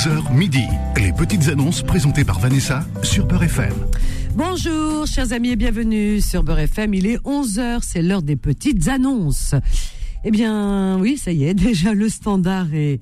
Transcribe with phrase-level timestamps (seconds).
[0.00, 0.64] 11h midi.
[0.96, 3.74] Les petites annonces présentées par Vanessa sur Beurre FM.
[4.34, 6.94] Bonjour, chers amis, et bienvenue sur Beurre FM.
[6.94, 9.54] Il est 11h, c'est l'heure des petites annonces.
[10.24, 13.00] Eh bien, oui, ça y est, déjà le standard est,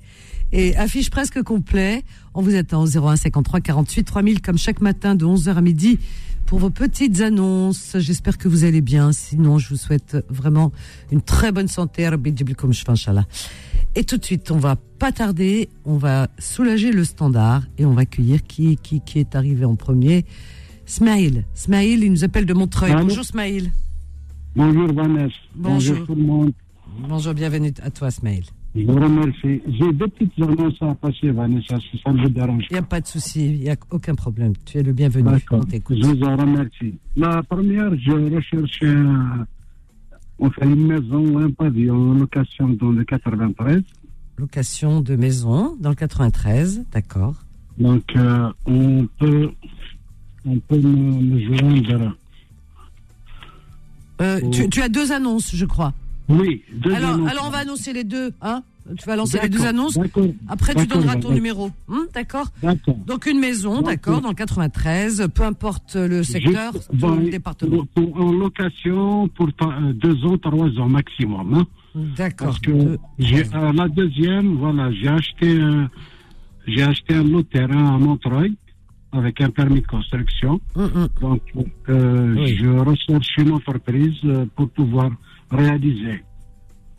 [0.51, 2.03] est affiche presque complet.
[2.33, 5.99] On vous attend au 01 53 48 3000 comme chaque matin de 11h à midi
[6.47, 7.95] pour vos petites annonces.
[7.95, 9.13] J'espère que vous allez bien.
[9.13, 10.73] Sinon, je vous souhaite vraiment
[11.13, 12.05] une très bonne santé.
[13.95, 17.93] Et tout de suite, on va pas tarder, on va soulager le standard et on
[17.93, 20.25] va accueillir qui, qui, qui est arrivé en premier.
[20.85, 21.45] Smaïl.
[21.53, 22.91] Smaïl, il nous appelle de Montreuil.
[22.91, 23.71] Allô Bonjour Smaïl.
[24.55, 25.35] Bonjour Vanessa.
[25.55, 26.05] Bonjour.
[26.05, 26.51] tout le monde.
[27.07, 28.43] Bonjour, bienvenue à toi Smaïl.
[28.75, 29.61] Je vous remercie.
[29.67, 32.83] J'ai deux petites annonces à passer, Vanessa, si ça ne vous dérange Il n'y a
[32.83, 34.53] pas de souci, il n'y a aucun problème.
[34.65, 35.29] Tu es le bienvenu.
[35.29, 35.63] D'accord.
[35.71, 36.95] Je vous en remercie.
[37.15, 39.45] La première, je recherche un,
[40.39, 43.81] enfin, une maison ou un pavillon en location dans le 93.
[44.37, 47.35] Location de maison dans le 93, d'accord.
[47.77, 49.49] Donc, euh, on peut,
[50.45, 52.15] on peut me, me joindre.
[54.21, 54.49] Euh, Oh.
[54.49, 55.93] tu, tu as deux annonces, je crois.
[56.27, 57.31] Oui, deux Alors, annonces.
[57.31, 58.63] alors on va annoncer les deux, hein
[58.97, 59.97] Tu vas lancer les deux annonces.
[60.47, 61.69] Après, tu donneras ton numéro.
[61.87, 62.47] Hum, d'accord.
[63.05, 67.29] Donc une maison, d'accord, euh, dans le 93, peu importe le secteur, Juste, bon, le
[67.29, 67.85] département.
[67.93, 71.53] Pour, en location pour euh, deux ans, trois ans maximum.
[71.53, 71.67] Hein.
[72.17, 72.47] D'accord.
[72.47, 72.97] Parce que Deux-
[73.55, 75.89] euh, la deuxième, voilà, j'ai acheté, un-
[76.67, 78.55] j'ai acheté un lot de terrain à Montreuil
[79.11, 80.61] avec un permis de construction.
[80.75, 81.07] Hum, hum.
[81.21, 81.41] Donc,
[81.89, 82.55] euh, Oui.
[82.57, 85.09] je recherche une entreprise euh, pour pouvoir
[85.51, 86.23] réaliser,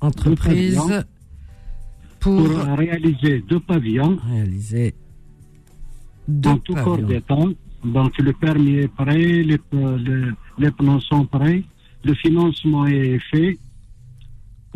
[0.01, 0.81] Entreprise.
[2.21, 4.95] Pour pour réaliser deux pavillons réaliser
[6.29, 7.09] deux dans tout corps pavillons.
[7.09, 7.37] d'État.
[7.85, 10.23] Donc, le permis est prêt, les, les,
[10.59, 11.63] les plans sont prêts,
[12.05, 13.59] le financement est fait.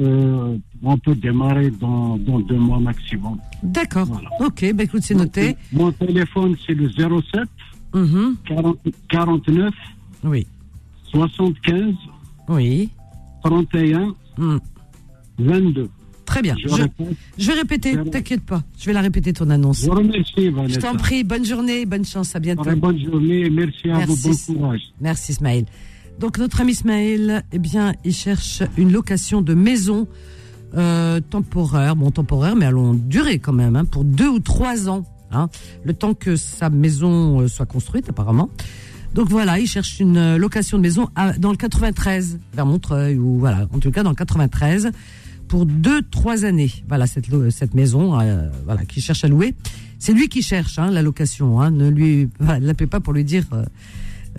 [0.00, 3.38] Euh, on peut démarrer dans, dans deux mois maximum.
[3.62, 4.06] D'accord.
[4.06, 4.28] Voilà.
[4.40, 5.54] Ok, bah écoute, c'est noté.
[5.72, 7.48] Mon téléphone, c'est le 07
[7.94, 8.36] Mhm.
[8.48, 8.78] 40
[9.08, 9.72] 49
[10.24, 10.46] Oui,
[11.12, 11.94] 75
[12.48, 12.90] oui.
[13.44, 14.58] 31 Hum.
[15.38, 15.88] 22.
[16.34, 16.56] Très bien.
[16.60, 17.06] Je Je, répète.
[17.38, 18.62] je vais répéter, t'inquiète pas.
[18.76, 19.82] Je vais la répéter ton annonce.
[19.82, 20.74] Je vous remercie, Vanessa.
[20.74, 22.64] Je t'en prie, bonne journée, bonne chance, à bientôt.
[22.64, 24.28] Très bonne journée merci à Merci.
[24.48, 24.52] vous.
[24.54, 24.80] Bon courage.
[25.00, 25.64] Merci Ismaël.
[26.18, 30.08] Donc notre ami Ismaël, eh bien, il cherche une location de maison
[30.76, 34.88] euh, temporaire, bon temporaire, mais à longue durée quand même, hein, pour deux ou trois
[34.88, 35.48] ans, hein,
[35.84, 38.50] le temps que sa maison euh, soit construite apparemment.
[39.14, 43.38] Donc voilà, il cherche une location de maison à- dans le 93, vers Montreuil ou
[43.38, 44.90] voilà, en tout cas dans le 93
[45.54, 46.72] pour deux trois années.
[46.88, 49.54] Voilà cette cette maison, euh, voilà, qui cherche à louer.
[50.00, 51.60] C'est lui qui cherche hein, la location.
[51.60, 53.44] Hein, ne lui voilà, l'appelez pas pour lui dire.
[53.52, 53.64] euh,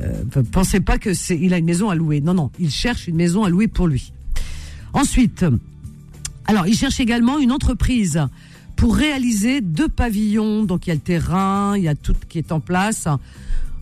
[0.01, 2.19] euh, pensez pas que c'est il a une maison à louer.
[2.19, 4.11] Non, non, il cherche une maison à louer pour lui.
[4.91, 5.45] Ensuite,
[6.47, 8.19] alors il cherche également une entreprise
[8.75, 10.65] pour réaliser deux pavillons.
[10.65, 13.07] Donc il y a le terrain, il y a tout qui est en place.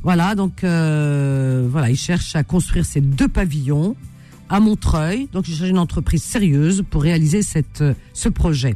[0.03, 3.95] Voilà, donc euh, voilà, il cherche à construire ces deux pavillons
[4.49, 5.27] à Montreuil.
[5.31, 8.75] Donc il cherche une entreprise sérieuse pour réaliser cette, euh, ce projet.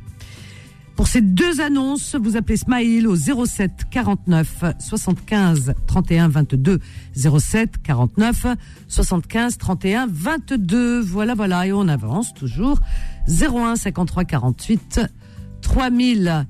[0.96, 6.80] Pour ces deux annonces, vous appelez Smaïl au 07 49 75 31 22
[7.16, 8.48] 07 49
[8.88, 11.00] 75 31 22.
[11.02, 12.80] Voilà, voilà, et on avance toujours.
[13.30, 15.02] 01 53 48
[15.62, 16.48] 3000.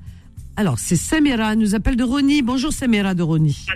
[0.56, 2.40] Alors, c'est Samira, nous appelle de Rony.
[2.40, 3.66] Bonjour Samira de Rony.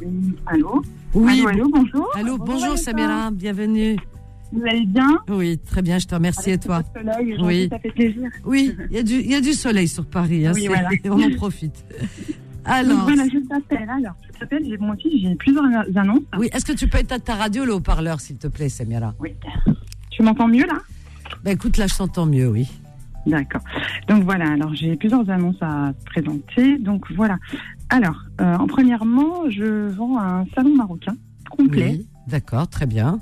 [0.00, 0.82] Oui, allô?
[1.12, 2.08] Oui, Allô, allô, bonjour.
[2.14, 2.78] allô, bonjour.
[2.78, 3.96] Samira, bienvenue.
[4.52, 6.82] Vous allez bien Oui, très bien, je te remercie et toi.
[6.94, 7.68] soleil, Oui.
[7.70, 8.28] Ça fait plaisir.
[8.44, 10.88] Oui, il y, a du- il y a du soleil sur Paris, hein, Oui, voilà.
[11.06, 11.84] on en profite.
[12.64, 13.88] Donc, Alors, voilà, je t'appelle.
[13.90, 15.64] Alors, je t'appelle, j'ai aussi, j'ai plusieurs
[15.96, 16.20] annonces.
[16.38, 19.12] oui, est-ce que tu peux éteindre ta radio, le haut-parleur, s'il te plaît, Samira?
[19.20, 19.30] Oui.
[20.10, 20.78] Tu m'entends mieux là?
[21.42, 22.66] Ben écoute, là, je t'entends mieux, oui.
[23.26, 23.60] D'accord.
[24.08, 26.78] Donc voilà, alors j'ai plusieurs annonces à présenter.
[26.78, 27.36] Donc voilà.
[27.90, 31.14] Alors, euh, en premièrement, je vends un salon marocain
[31.50, 31.96] complet.
[31.98, 33.18] Oui, d'accord, très bien.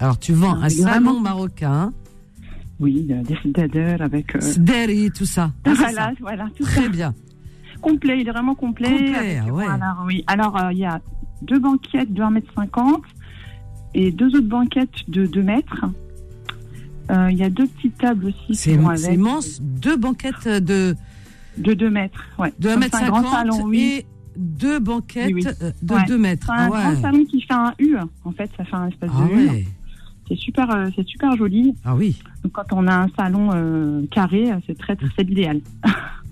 [0.00, 1.92] Alors, tu vends un vraiment salon marocain,
[2.78, 3.36] Oui, euh, des
[4.02, 4.34] avec.
[4.34, 5.52] euh, Sderi, tout ça.
[5.64, 6.10] Ah, voilà, ça.
[6.20, 6.80] voilà, tout ça.
[6.80, 7.14] Très bien.
[7.82, 8.88] Complet, il est vraiment complet.
[8.90, 9.66] Complet, Avec- ah ouais.
[9.66, 10.24] Alors, oui.
[10.26, 11.00] Alors, euh, il y a
[11.42, 13.02] deux banquettes de 1m50
[13.94, 15.84] et deux autres banquettes de 2 mètres.
[17.10, 18.72] Euh, Il y a deux petites tables aussi C'est
[19.14, 19.60] immense.
[19.60, 20.94] Deux banquettes de,
[21.58, 22.24] de 2 mètres.
[22.38, 22.52] Ouais.
[22.58, 23.80] de Donc, c'est un grand 1m50 salon, oui.
[23.80, 24.06] et
[24.38, 25.52] deux banquettes Oui, oui.
[25.62, 26.04] euh, de Ouais.
[26.06, 26.46] 2 mètres.
[26.46, 27.96] C'est un Ah grand salon qui fait un U.
[28.24, 29.66] En fait, ça fait un espèce Ah de U.
[30.30, 31.74] C'est super, euh, c'est super joli.
[31.84, 35.60] Ah oui, Donc, quand on a un salon euh, carré, c'est très, c'est l'idéal.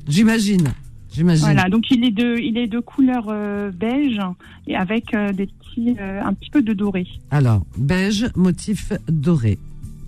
[0.09, 0.69] j'imagine.
[1.12, 1.45] J'imagine.
[1.47, 1.69] Voilà.
[1.69, 4.21] Donc, il est de, il est de couleur euh, beige
[4.69, 7.09] et avec euh, des petits, euh, un petit peu de doré.
[7.33, 9.59] Alors, beige, motif doré.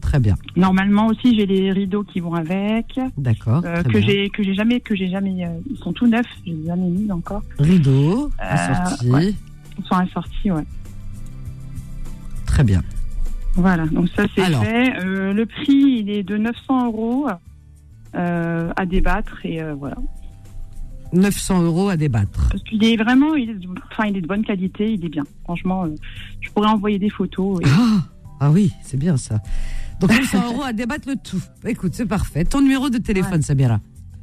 [0.01, 0.37] Très bien.
[0.57, 3.63] Normalement aussi, j'ai les rideaux qui vont avec, D'accord.
[3.65, 5.45] euh, que j'ai que j'ai jamais que j'ai jamais.
[5.45, 7.43] euh, ils sont tout neufs, je les ai jamais mis encore.
[7.59, 9.11] Rideau, Euh, assorti.
[9.11, 9.35] ouais.
[9.79, 10.65] Ils sont assortis, ouais.
[12.47, 12.83] Très bien.
[13.55, 14.93] Voilà, donc ça c'est fait.
[15.05, 17.27] Euh, le prix, il est de 900 euros
[18.15, 19.97] euh, à débattre et euh, voilà.
[21.13, 22.49] 900 euros à débattre.
[22.51, 23.57] Parce qu'il est vraiment, il est,
[23.91, 25.25] enfin, il est de bonne qualité, il est bien.
[25.45, 25.85] Franchement,
[26.41, 27.61] je pourrais envoyer des photos.
[27.61, 27.99] et- Ah,
[28.41, 29.41] ah oui, c'est bien ça.
[30.01, 31.43] Donc 900 euros à débattre le tout.
[31.67, 32.45] Écoute, c'est parfait.
[32.45, 33.81] Ton numéro de téléphone, Samira.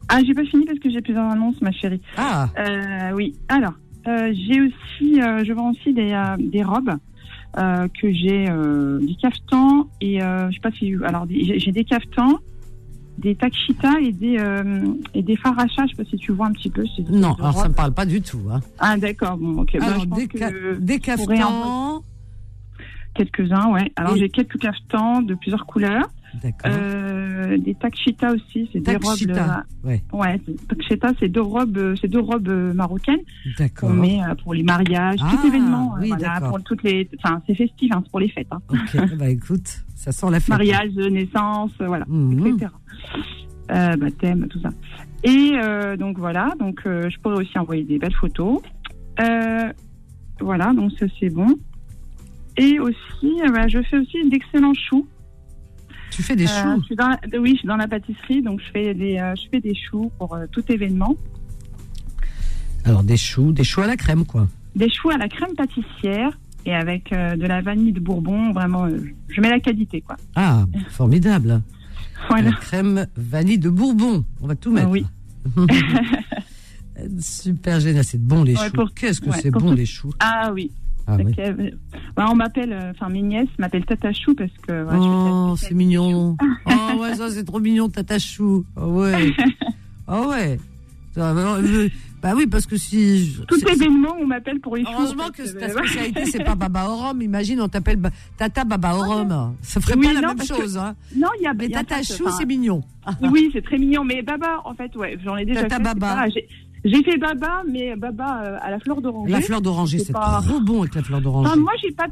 [0.09, 2.01] Ah, j'ai pas fini parce que j'ai plusieurs annonces, ma chérie.
[2.15, 2.47] Ah,
[3.13, 3.35] oui.
[3.49, 3.73] Alors,
[4.05, 6.95] j'ai aussi, je vends aussi des, des robes
[7.57, 11.71] euh, que j'ai euh, des caftans et euh, je sais pas si, alors des- j'ai
[11.71, 12.37] des caftans,
[13.17, 14.37] des takshita et des
[15.15, 15.85] et des farachas.
[15.87, 16.83] Je sais pas si tu vois un petit peu.
[17.09, 17.69] non, alors ça robes.
[17.69, 18.41] me parle pas du tout.
[18.51, 18.59] Hein.
[18.79, 19.37] Ah d'accord.
[19.37, 19.75] Bon, ok.
[19.79, 22.03] Bah, Alors, des, ca- des caftans.
[23.15, 23.91] quelques-uns, ouais.
[23.95, 26.07] Alors Et- j'ai quelques caftans de plusieurs couleurs.
[26.65, 29.37] Euh, des takshita aussi, c'est des robes.
[29.83, 30.01] Ouais.
[30.13, 33.21] euh, ouais, c'est- takshita, c'est deux robes, euh, c'est deux robes euh, marocaines.
[33.57, 33.89] D'accord.
[33.89, 35.95] qu'on met euh, pour les mariages, Ah, tout événement.
[35.99, 38.47] oui, voilà, pour toutes les, enfin, c'est festif, hein, c'est pour les fêtes.
[38.51, 38.59] Hein.
[38.69, 40.49] Ok, bah écoute, ça sent la fête.
[40.49, 42.47] Mariage, naissance, voilà, Mhm.
[42.47, 42.71] etc.
[43.71, 44.69] Euh, baptême, tout ça.
[45.23, 45.53] Et
[45.97, 48.61] donc voilà, donc je pourrais aussi envoyer des belles photos.
[50.39, 51.47] Voilà, donc ça c'est bon.
[52.57, 55.07] Et aussi, bah, je fais aussi d'excellents choux.
[56.11, 56.79] Tu fais des Euh, choux.
[56.81, 59.35] je suis dans la- oui, je suis dans la pâtisserie, donc je fais des, euh,
[59.35, 61.15] je fais des choux pour euh, tout événement.
[62.85, 64.47] Alors des choux, des choux à la crème, quoi.
[64.75, 68.51] Des choux à la crème pâtissière et avec euh, de la vanille de Bourbon.
[68.53, 70.15] Vraiment, euh, je mets la qualité, quoi.
[70.35, 71.61] Ah, formidable.
[72.29, 72.49] Voilà.
[72.49, 74.25] La crème vanille de Bourbon.
[74.41, 74.89] On va tout mettre.
[74.89, 75.05] Oui.
[77.19, 78.87] Super génial, c'est bon les Ouais, choux.
[78.95, 80.11] Qu'est-ce que ouais, c'est bon tout- les choux?
[80.19, 80.71] Ah oui.
[81.09, 81.33] Ah, oui.
[81.39, 81.71] Euh,
[82.15, 84.83] bah, on m'appelle, euh, enfin mes nièces m'appellent Tata Chou parce que.
[84.83, 86.35] ouais, oh, c'est mignon.
[86.65, 88.65] Oh ouais, ça c'est trop mignon, tata chou.
[88.75, 89.33] Oh ouais.
[90.07, 90.59] Oh ouais.
[91.15, 91.33] Bah,
[92.21, 93.25] Bah oui, parce que si.
[93.31, 94.83] je- Tout événement, on m'appelle pour les.
[94.83, 97.21] Heureusement en que ta spécialité, c'est pas Baba rhum.
[97.21, 97.99] Imagine, on t'appelle
[98.37, 99.55] Tata Baba rhum.
[99.61, 100.77] Ça ferait Oui, pas la même que- chose.
[100.77, 100.95] Hein.
[101.15, 101.53] Non, il y a.
[101.53, 102.81] Mais y a Tata Chou, c'est mignon.
[103.21, 104.03] Oui, c'est très mignon.
[104.03, 105.83] Mais Baba, en fait, ouais, j'en ai déjà Tata fait.
[105.83, 106.25] Baba.
[106.85, 109.31] J'ai- fait Baba, mais Baba euh, à la fleur d'oranger.
[109.31, 111.49] La fleur d'oranger, c'est pas- trop bon avec la fleur d'oranger.
[111.51, 112.07] Enfin, moi, j'ai pas,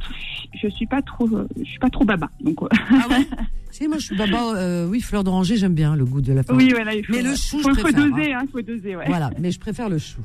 [0.61, 2.29] je suis pas trop, euh, je suis pas trop Baba.
[2.41, 3.27] Donc, euh, Ah ouais?
[3.71, 6.43] Si, moi je suis Baba, euh, oui, fleur d'oranger, j'aime bien le goût de la
[6.43, 6.57] fleur.
[6.57, 6.93] oui, voilà.
[6.95, 9.03] Il faut, Mais le chou, faut, je faut préfère, doser, hein, faut doser, ouais.
[9.07, 10.21] Voilà, mais je préfère le chou.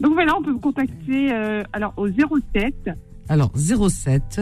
[0.00, 2.90] Donc voilà, on peut me contacter euh, alors au 07
[3.28, 4.40] Alors, 07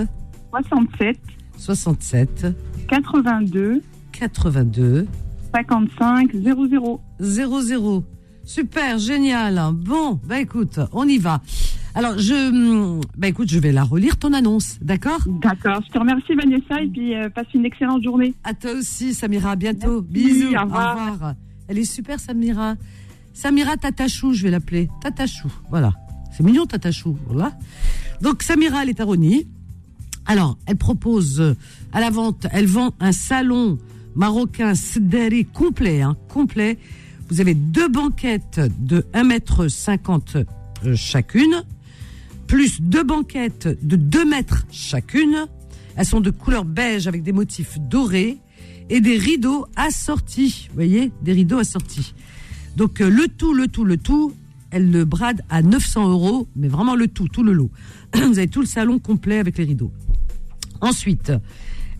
[0.50, 1.18] 67
[1.56, 2.46] 67
[2.88, 3.80] 82
[4.12, 5.06] 82
[5.54, 7.00] 55 00.
[7.20, 8.04] 00.
[8.44, 9.60] Super, génial.
[9.74, 11.40] Bon, bah écoute, on y va.
[11.94, 15.20] Alors, je, hum, bah écoute, je vais la relire ton annonce, d'accord?
[15.26, 15.82] D'accord.
[15.86, 18.34] Je te remercie Vanessa et puis euh, passe une excellente journée.
[18.44, 20.04] À toi aussi, Samira, à bientôt.
[20.10, 20.56] Merci, Bisous.
[20.56, 21.34] au revoir.
[21.68, 22.76] Elle est super, Samira.
[23.34, 24.88] Samira Tatachou, je vais l'appeler.
[25.02, 25.92] Tatachou, voilà.
[26.36, 27.52] C'est mignon, Tatachou, voilà.
[28.22, 29.46] Donc, Samira, elle est à Rony.
[30.26, 31.54] Alors, elle propose euh,
[31.92, 33.78] à la vente, elle vend un salon
[34.14, 36.78] marocain Sderi complet, hein, complet.
[37.32, 40.44] Vous avez deux banquettes de 1m50
[40.84, 41.64] euh, chacune,
[42.46, 45.46] plus deux banquettes de 2 mètres chacune.
[45.96, 48.36] Elles sont de couleur beige avec des motifs dorés
[48.90, 50.66] et des rideaux assortis.
[50.68, 52.12] Vous voyez, des rideaux assortis.
[52.76, 54.34] Donc euh, le tout, le tout, le tout,
[54.70, 57.70] elle le brade à 900 euros, mais vraiment le tout, tout le lot.
[58.14, 59.90] Vous avez tout le salon complet avec les rideaux.
[60.82, 61.32] Ensuite,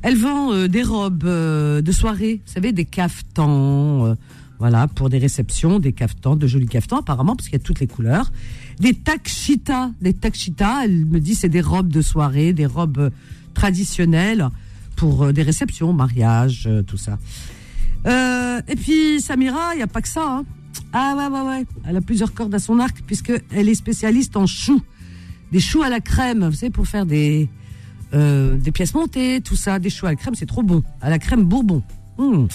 [0.03, 4.15] elle vend euh, des robes de soirée, vous savez, des caftans, euh,
[4.63, 7.81] voilà, pour des réceptions, des caftans, de jolis caftans apparemment, parce qu'il y a toutes
[7.81, 8.31] les couleurs.
[8.79, 13.11] Des takshita, des takshita, elle me dit c'est des robes de soirée, des robes euh,
[13.55, 14.49] traditionnelles
[14.95, 17.19] pour euh, des réceptions, mariage, euh, tout ça.
[18.07, 20.25] Et puis Samira, il n'y a pas que ça.
[20.25, 20.45] Hein.
[20.93, 21.67] Ah ouais, ouais, ouais.
[21.85, 24.81] Elle a plusieurs cordes à son arc puisqu'elle est spécialiste en choux.
[25.51, 27.49] Des choux à la crème, vous savez, pour faire des,
[28.13, 29.81] des pièces montées, tout ça.
[29.81, 30.85] Des choux à la crème, c'est trop bon.
[31.01, 31.83] À la crème bourbon.
[32.19, 32.47] Mmh.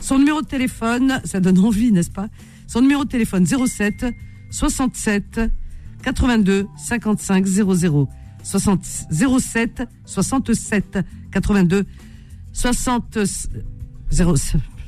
[0.00, 2.28] Son numéro de téléphone, ça donne envie, n'est-ce pas?
[2.66, 4.06] Son numéro de téléphone 07
[4.50, 5.40] 67
[6.02, 8.08] 82 55 00.
[8.42, 10.98] 60, 07 67
[11.30, 11.86] 82
[12.52, 13.18] 60
[14.10, 14.34] 0,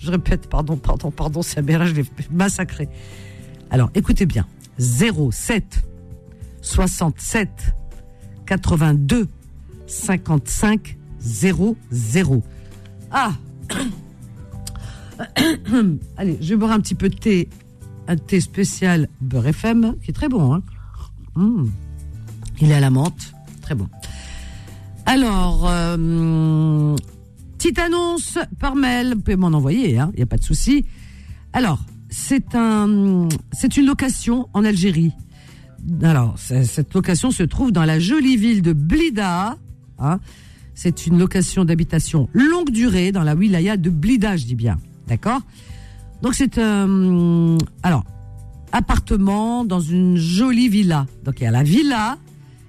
[0.00, 2.88] je répète, pardon, pardon, pardon, Samira, je l'ai massacré.
[3.71, 4.47] Alors, écoutez bien.
[4.78, 5.83] 07
[6.61, 7.75] 67
[8.47, 9.28] 82
[9.87, 12.42] 55 00.
[13.11, 13.33] Ah
[16.16, 17.49] Allez, je vais boire un petit peu de thé,
[18.09, 20.54] un thé spécial beurre FM, qui est très bon.
[20.54, 20.62] Hein
[21.37, 21.66] Mmh.
[22.61, 23.88] Il est à la menthe, très bon.
[25.06, 26.97] Alors, euh,
[27.59, 30.85] Petite annonce par mail, vous pouvez m'en envoyer, il hein, n'y a pas de souci.
[31.54, 31.80] Alors,
[32.11, 35.12] c'est un, c'est une location en Algérie.
[36.02, 39.56] Alors, cette location se trouve dans la jolie ville de Blida.
[39.99, 40.21] Hein.
[40.75, 44.78] C'est une location d'habitation longue durée dans la wilaya de Blida, je dis bien.
[45.07, 45.40] D'accord
[46.23, 46.88] Donc c'est un...
[46.88, 48.04] Euh, alors,
[48.73, 51.07] appartement dans une jolie villa.
[51.25, 52.19] Donc il y a la villa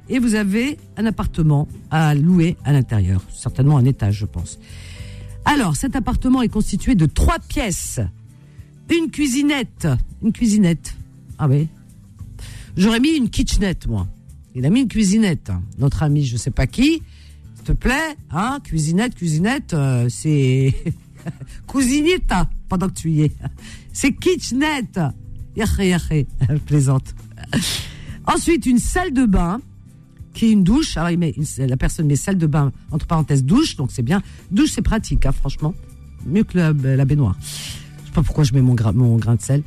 [0.07, 3.21] et vous avez un appartement à louer à l'intérieur.
[3.33, 4.59] Certainement un étage, je pense.
[5.45, 7.99] Alors, cet appartement est constitué de trois pièces.
[8.89, 9.87] Une cuisinette.
[10.23, 10.95] Une cuisinette.
[11.37, 11.67] Ah oui.
[12.77, 14.07] J'aurais mis une kitchenette, moi.
[14.53, 15.51] Il a mis une cuisinette.
[15.79, 17.01] Notre ami, je sais pas qui.
[17.65, 20.71] Te plaît, hein, cuisinette, cuisinette, euh, c'est
[21.67, 23.31] cousinita pendant que tu y es.
[23.91, 24.99] C'est kitchenette.
[25.55, 26.27] Yahé, yahé.
[26.67, 27.15] Plaisante.
[28.27, 29.61] Ensuite, une salle de bain
[30.35, 30.95] qui est une douche.
[30.95, 34.21] Alors, il met, la personne met salle de bain, entre parenthèses, douche, donc c'est bien.
[34.51, 35.73] Douche, c'est pratique, hein, franchement.
[36.23, 37.35] Mieux que la, baignoire.
[37.41, 39.63] Je sais pas pourquoi je mets mon, mon grain de sel.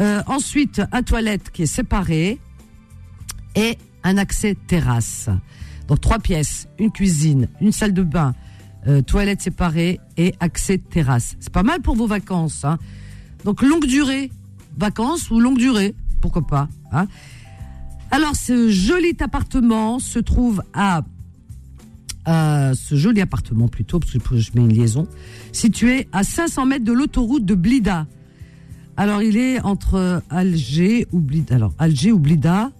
[0.00, 2.40] Euh, ensuite, un toilette qui est séparé
[3.54, 5.30] et un accès terrasse.
[5.88, 8.34] Donc, trois pièces, une cuisine, une salle de bain,
[8.86, 11.36] euh, toilette séparée et accès terrasse.
[11.40, 12.64] C'est pas mal pour vos vacances.
[12.64, 12.78] Hein.
[13.44, 14.30] Donc, longue durée,
[14.76, 16.68] vacances ou longue durée, pourquoi pas.
[16.92, 17.06] Hein.
[18.10, 21.02] Alors, ce joli appartement se trouve à
[22.28, 25.06] euh, ce joli appartement plutôt, parce que je mets une liaison,
[25.52, 28.06] situé à 500 mètres de l'autoroute de Blida.
[28.96, 31.54] Alors, il est entre Alger ou Blida.
[31.54, 32.70] Alors, Alger ou Blida,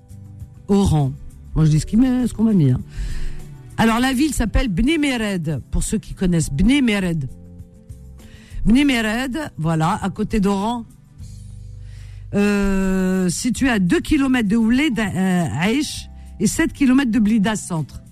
[0.69, 1.13] Oran.
[1.57, 2.71] Moi, je dis ce qu'on m'a mis.
[3.79, 7.31] Alors, la ville s'appelle Bni Mered, pour ceux qui connaissent Bni Mered.
[8.67, 10.85] Bni Mered, voilà, à côté d'Oran,
[12.35, 15.81] euh, situé à 2 km de Ouled euh,
[16.39, 18.03] et 7 km de Blida Centre.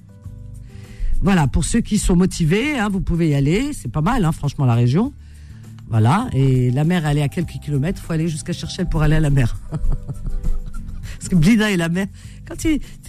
[1.20, 3.74] Voilà, pour ceux qui sont motivés, hein, vous pouvez y aller.
[3.74, 5.12] C'est pas mal, hein, franchement, la région.
[5.88, 8.00] Voilà, et la mer, elle est à quelques kilomètres.
[8.02, 9.58] Il faut aller jusqu'à Cherchel pour aller à la mer.
[11.24, 12.06] Parce que Blida et la mer,
[12.46, 12.54] quand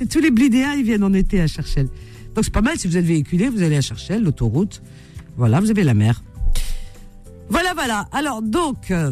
[0.10, 1.90] tous les Blidéens, ils viennent en été à Cherchel.
[2.34, 4.82] Donc c'est pas mal si vous êtes véhiculé, vous allez à Cherchel, l'autoroute.
[5.36, 6.24] Voilà, vous avez la mer.
[7.50, 8.08] Voilà, voilà.
[8.14, 9.12] Alors donc, euh,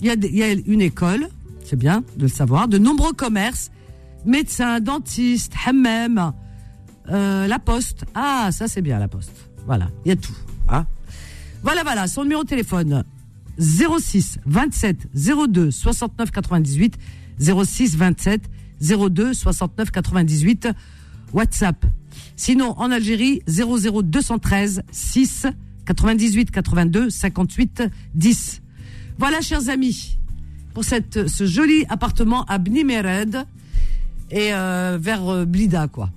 [0.00, 1.28] il y, a, une école,
[1.62, 3.70] c'est bien de le savoir, de nombreux commerces,
[4.24, 6.32] médecins, dentistes, hammam,
[7.10, 8.06] euh, la poste.
[8.14, 9.50] Ah, ça c'est bien la poste.
[9.66, 10.32] Voilà, il y a tout.
[10.70, 10.86] Hein.
[11.62, 13.04] Voilà, voilà, son numéro de téléphone
[13.58, 16.96] 06 27 02 69 98
[17.40, 18.42] 06 27
[18.80, 20.68] 02 69 98
[21.32, 21.84] WhatsApp.
[22.36, 25.46] Sinon en Algérie 00 213 6
[25.86, 27.82] 98 82 58
[28.14, 28.62] 10.
[29.18, 30.18] Voilà, chers amis,
[30.74, 33.46] pour cette, ce joli appartement à Bnimered
[34.30, 36.10] et euh, vers euh, Blida, quoi.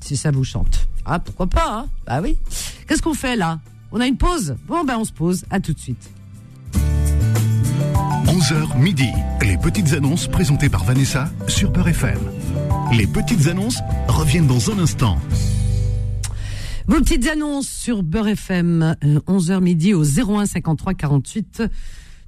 [0.00, 0.86] Si ça vous chante.
[1.04, 1.88] Ah, pourquoi pas, hein?
[2.06, 2.36] Bah oui.
[2.86, 3.60] Qu'est-ce qu'on fait là?
[3.92, 4.56] On a une pause?
[4.66, 5.44] Bon, ben on se pose.
[5.50, 6.10] À tout de suite.
[8.36, 9.08] 11h midi.
[9.40, 12.18] Les petites annonces présentées par Vanessa sur Peur FM.
[12.92, 13.78] Les petites annonces
[14.08, 15.16] reviennent dans un instant.
[16.86, 18.94] Vos petites annonces sur Beurre FM,
[19.26, 21.62] 11h euh, midi au 01 53 48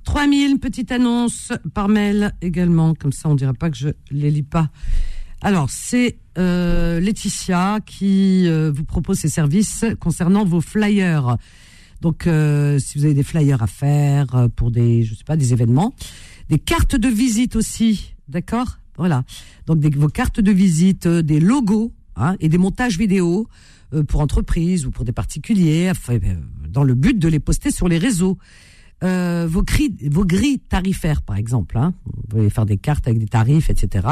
[0.05, 4.43] 3000, petite annonce par mail également, comme ça on dira pas que je les lis
[4.43, 4.71] pas.
[5.43, 11.37] Alors, c'est euh, Laetitia qui euh, vous propose ses services concernant vos flyers.
[12.01, 15.53] Donc, euh, si vous avez des flyers à faire pour des, je sais pas, des
[15.53, 15.95] événements,
[16.49, 18.79] des cartes de visite aussi, d'accord?
[18.97, 19.25] Voilà.
[19.67, 23.49] Donc, vos cartes de visite, des logos hein, et des montages vidéo
[24.09, 25.93] pour entreprises ou pour des particuliers,
[26.69, 28.39] dans le but de les poster sur les réseaux.
[29.05, 29.65] Euh, vos,
[30.11, 31.79] vos grilles tarifaires, par exemple.
[31.79, 31.95] Hein.
[32.05, 34.07] Vous pouvez faire des cartes avec des tarifs, etc.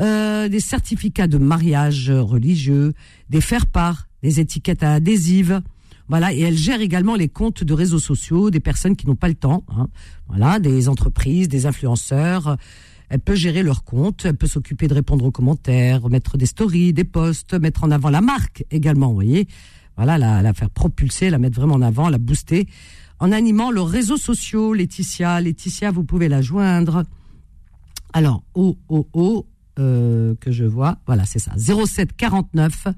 [0.00, 2.92] Euh, des certificats de mariage religieux,
[3.30, 5.62] des faire-part, des étiquettes adhésives.
[6.08, 9.28] Voilà, et elle gère également les comptes de réseaux sociaux des personnes qui n'ont pas
[9.28, 9.64] le temps.
[9.68, 9.88] Hein.
[10.28, 12.56] Voilà, des entreprises, des influenceurs.
[13.08, 16.92] Elle peut gérer leurs comptes, elle peut s'occuper de répondre aux commentaires, mettre des stories,
[16.92, 19.08] des posts, mettre en avant la marque également.
[19.08, 19.46] Vous voyez,
[19.96, 22.66] voilà, la, la faire propulser, la mettre vraiment en avant, la booster
[23.20, 24.74] en animant leurs réseaux sociaux.
[24.74, 27.04] Laetitia, Laetitia, vous pouvez la joindre.
[28.12, 29.46] Alors, oh, oh, oh,
[29.78, 32.88] euh, que je vois, voilà, c'est ça, 07 49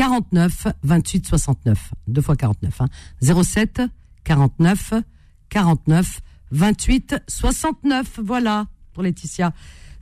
[0.00, 2.86] 49 28 69, deux fois 49, hein.
[3.20, 3.82] 07
[4.24, 4.94] 49
[5.50, 6.20] 49
[6.52, 8.64] 28 69, voilà,
[8.94, 9.52] pour Laetitia.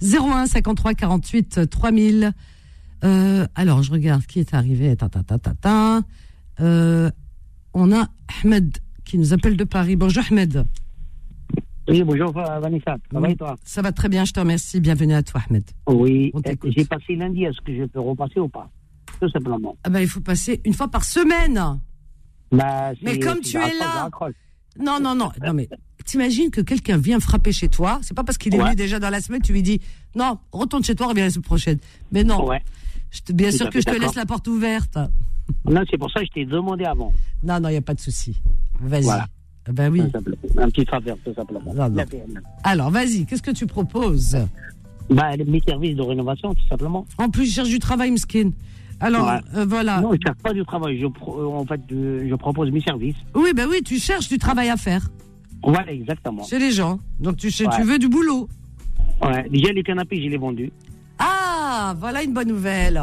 [0.00, 2.32] 01 53 48 3000.
[3.02, 4.94] Euh, alors, je regarde qui est arrivé.
[4.94, 6.02] Ta, ta, ta, ta,
[6.60, 7.10] euh,
[7.74, 8.06] on a
[8.44, 9.96] Ahmed qui nous appelle de Paris.
[9.96, 10.64] Bonjour Ahmed.
[11.88, 12.98] Oui, bonjour Vanessa.
[13.10, 13.56] Ça va et toi?
[13.64, 14.78] Ça va très bien, je te remercie.
[14.78, 15.64] Bienvenue à toi Ahmed.
[15.88, 16.32] Oui,
[16.66, 17.42] j'ai passé lundi.
[17.42, 18.70] Est-ce que je peux repasser ou pas?
[19.20, 19.76] Tout simplement.
[19.84, 21.60] Ah ben, il faut passer une fois par semaine.
[22.52, 24.08] Bah, Mais comme tu es là-.
[24.78, 25.68] Non, non, non, non, mais
[26.04, 28.64] t'imagines que quelqu'un vient frapper chez toi, c'est pas parce qu'il est Ouais.
[28.64, 29.80] venu déjà dans la semaine, tu lui dis,
[30.14, 31.78] non, retourne chez toi, reviens la semaine prochaine.
[32.12, 32.62] Mais non, Ouais.
[33.10, 34.96] je te, bien Tout sûr que je te laisse la porte ouverte.
[35.64, 37.12] Non, c'est pour ça que je t'ai demandé avant.
[37.42, 38.36] Non, non, il n'y a pas de souci.
[38.80, 39.02] Vas-y.
[39.02, 39.26] Voilà.
[39.66, 40.00] Ah Ben oui.
[40.56, 41.74] Un petit faveur, tout simplement.
[41.74, 42.04] Non, non.
[42.62, 44.38] Alors, vas-y, qu'est-ce que tu proposes?
[45.10, 47.04] Bah, mes services de rénovation, tout simplement.
[47.18, 48.50] En plus, je cherche du travail, Mskin.
[49.00, 50.00] Alors, euh, voilà.
[50.00, 50.98] Non, je cherche pas du travail.
[51.00, 53.16] Je, pro- euh, en fait, euh, je propose mes services.
[53.34, 55.08] Oui, ben oui, tu cherches du travail à faire
[55.62, 56.42] Voilà, exactement.
[56.44, 56.98] chez les gens.
[57.20, 57.66] Donc, tu, Ouais.
[57.76, 58.48] tu veux du boulot.
[59.22, 59.48] Ouais.
[59.50, 60.72] Déjà, les canapés, je les vendus.
[61.18, 62.96] Ah, voilà une bonne nouvelle.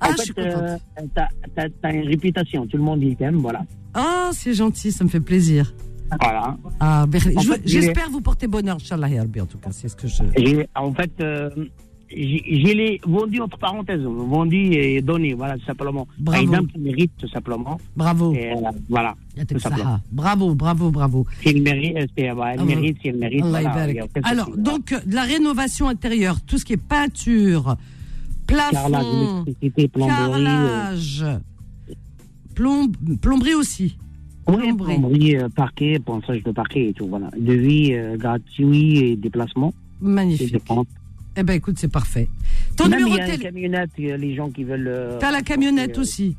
[0.00, 0.52] Ah, en je fait, suis contente.
[0.54, 0.76] euh,
[1.14, 2.66] t'as, t'as- t'as une réputation.
[2.66, 3.62] Tout le monde dit t'aime, voilà.
[3.94, 5.72] Ah, c'est gentil, ça me fait plaisir.
[6.20, 6.56] Voilà.
[6.80, 10.06] Ah, ben, je- fait, j'espère vous porter bonheur, Inch'Allah, en tout cas, c'est ce que
[10.08, 10.22] je...
[10.36, 11.50] J'ai- en fait, euh,
[12.10, 16.06] j'ai j'ai les vendu entre parenthèses, vendu et donné, voilà, tout simplement.
[16.18, 16.66] Bravo.
[16.66, 17.78] Qui mérite, tout simplement.
[17.96, 18.32] Bravo.
[18.34, 18.56] Et, euh,
[18.88, 19.14] voilà.
[19.48, 20.00] Tout simplement.
[20.10, 21.26] Bravo, bravo, bravo.
[21.42, 23.44] Si elle mérite, euh, elle Ah, mérite, si elle mérite.
[23.44, 26.72] Voilà, il y a aucun Alors, donc, euh, de la rénovation intérieure, tout ce qui
[26.74, 27.76] est peinture,
[28.46, 29.44] plafond,
[30.06, 31.24] carrelage,
[32.54, 33.96] plomb- plomberie aussi.
[34.46, 34.94] Oui, plomberie.
[34.98, 37.28] plomberie, euh, parquet, ponçage de parquet et tout, voilà.
[37.38, 39.68] Devis euh, gratuit et déplacement.
[40.00, 40.56] Et Magnifique.
[41.36, 42.28] Eh ben, écoute, c'est parfait.
[42.76, 43.44] Ton Même numéro il y de a une télé...
[43.44, 44.88] camionnette, les gens qui veulent.
[44.88, 46.36] euh, T'as la camionnette euh, aussi.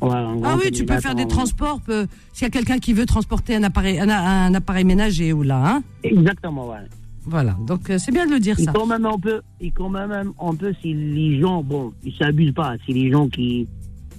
[0.00, 0.10] ouais,
[0.44, 1.80] Ah oui, tu peux faire des transports.
[1.88, 5.42] euh, S'il y a quelqu'un qui veut transporter un appareil, un, un appareil ménager ou
[5.42, 5.82] là, hein.
[6.02, 6.78] Exactement, ouais.
[7.26, 7.56] Voilà.
[7.66, 8.72] Donc, euh, c'est bien de le dire, Et ça.
[8.72, 12.54] quand même, on peut, et quand même, on peut, si les gens, bon, ils s'abusent
[12.54, 13.68] pas, si les gens qui,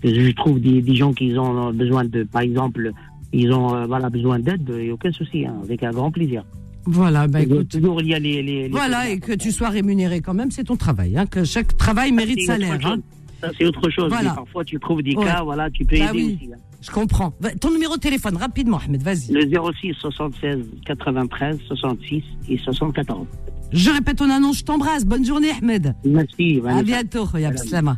[0.04, 2.92] je trouve des, des gens qui ont besoin de, par exemple,
[3.34, 6.12] ils ont, euh, voilà, besoin d'aide, il n'y a aucun souci, hein, avec un grand
[6.12, 6.44] plaisir.
[6.86, 7.70] Voilà, bah écoute.
[7.70, 10.52] toujours, il y a les, les, les Voilà, et que tu sois rémunéré quand même,
[10.52, 11.18] c'est ton travail.
[11.18, 12.80] Hein, que chaque travail mérite salaire.
[12.86, 12.98] Hein.
[13.42, 14.10] Ça, c'est autre chose.
[14.10, 14.30] Voilà.
[14.32, 15.26] Mais parfois, tu trouves des Ouais.
[15.26, 16.38] cas, voilà, tu peux Bah aider oui.
[16.42, 16.52] aussi.
[16.54, 16.58] hein.
[16.82, 17.34] Je comprends.
[17.60, 19.32] Ton numéro de téléphone, rapidement, Ahmed, vas-y.
[19.32, 19.42] Le
[19.82, 23.28] 06 76 93 66 et 74.
[23.72, 25.06] Je répète ton annonce, je t'embrasse.
[25.06, 25.94] Bonne journée, Ahmed.
[26.04, 27.68] Merci, À bientôt, Khoya Madame.
[27.68, 27.98] Slama.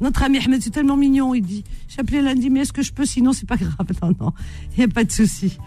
[0.00, 1.34] Notre ami Ahmed, c'est tellement mignon.
[1.34, 3.74] Il dit J'ai appelé lundi, mais est-ce que je peux Sinon, c'est pas grave.
[4.02, 4.32] Non, non,
[4.76, 5.58] il n'y a pas de souci.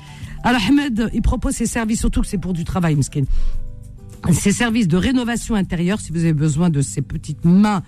[0.45, 3.23] Alors, Ahmed, il propose ses services, surtout que c'est pour du travail, Mskin.
[4.31, 7.81] Ses services de rénovation intérieure, si vous avez besoin de ces petites mains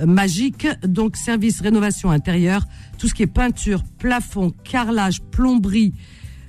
[0.00, 0.68] euh, magiques.
[0.84, 2.64] Donc, service rénovation intérieure,
[2.96, 5.94] tout ce qui est peinture, plafond, carrelage, plomberie,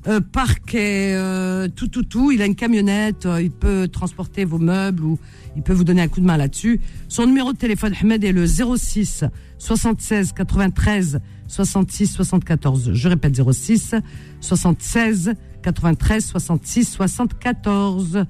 [0.07, 2.31] euh, parquet, euh, tout, tout, tout.
[2.31, 5.17] Il a une camionnette, il peut transporter vos meubles ou
[5.55, 6.79] il peut vous donner un coup de main là-dessus.
[7.07, 9.23] Son numéro de téléphone, Ahmed, est le 06
[9.57, 12.91] 76 93 66 74.
[12.93, 13.95] Je répète 06
[14.41, 15.33] 76
[15.63, 18.25] 93 66 74.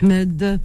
[0.00, 0.60] Ahmed.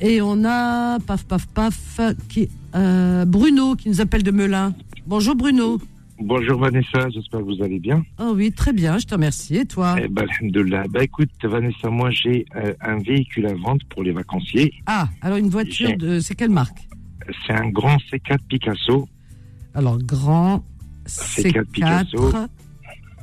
[0.00, 4.74] Et on a, paf, paf, paf, qui, euh, Bruno qui nous appelle de Melun.
[5.06, 5.78] Bonjour Bruno.
[6.18, 8.04] Bonjour Vanessa, j'espère que vous allez bien.
[8.20, 9.56] Oh oui, très bien, je te remercie.
[9.56, 9.96] Et toi?
[10.00, 10.84] Eh ben, alhamdoulilah.
[10.88, 14.72] Bah écoute Vanessa, moi j'ai euh, un véhicule à vendre pour les vacanciers.
[14.86, 16.20] Ah, alors une voiture de.
[16.20, 16.88] C'est quelle marque?
[17.46, 19.08] C'est un grand C4 Picasso.
[19.74, 20.64] Alors, grand
[21.06, 21.64] C4 C4.
[21.66, 22.32] Picasso.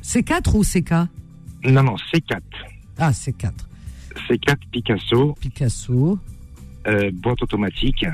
[0.03, 0.91] C4 ou CK
[1.69, 2.41] Non, non, C4.
[2.97, 3.51] Ah, C4.
[4.27, 6.19] C4 Picasso, Picasso,
[6.87, 8.05] euh, boîte automatique.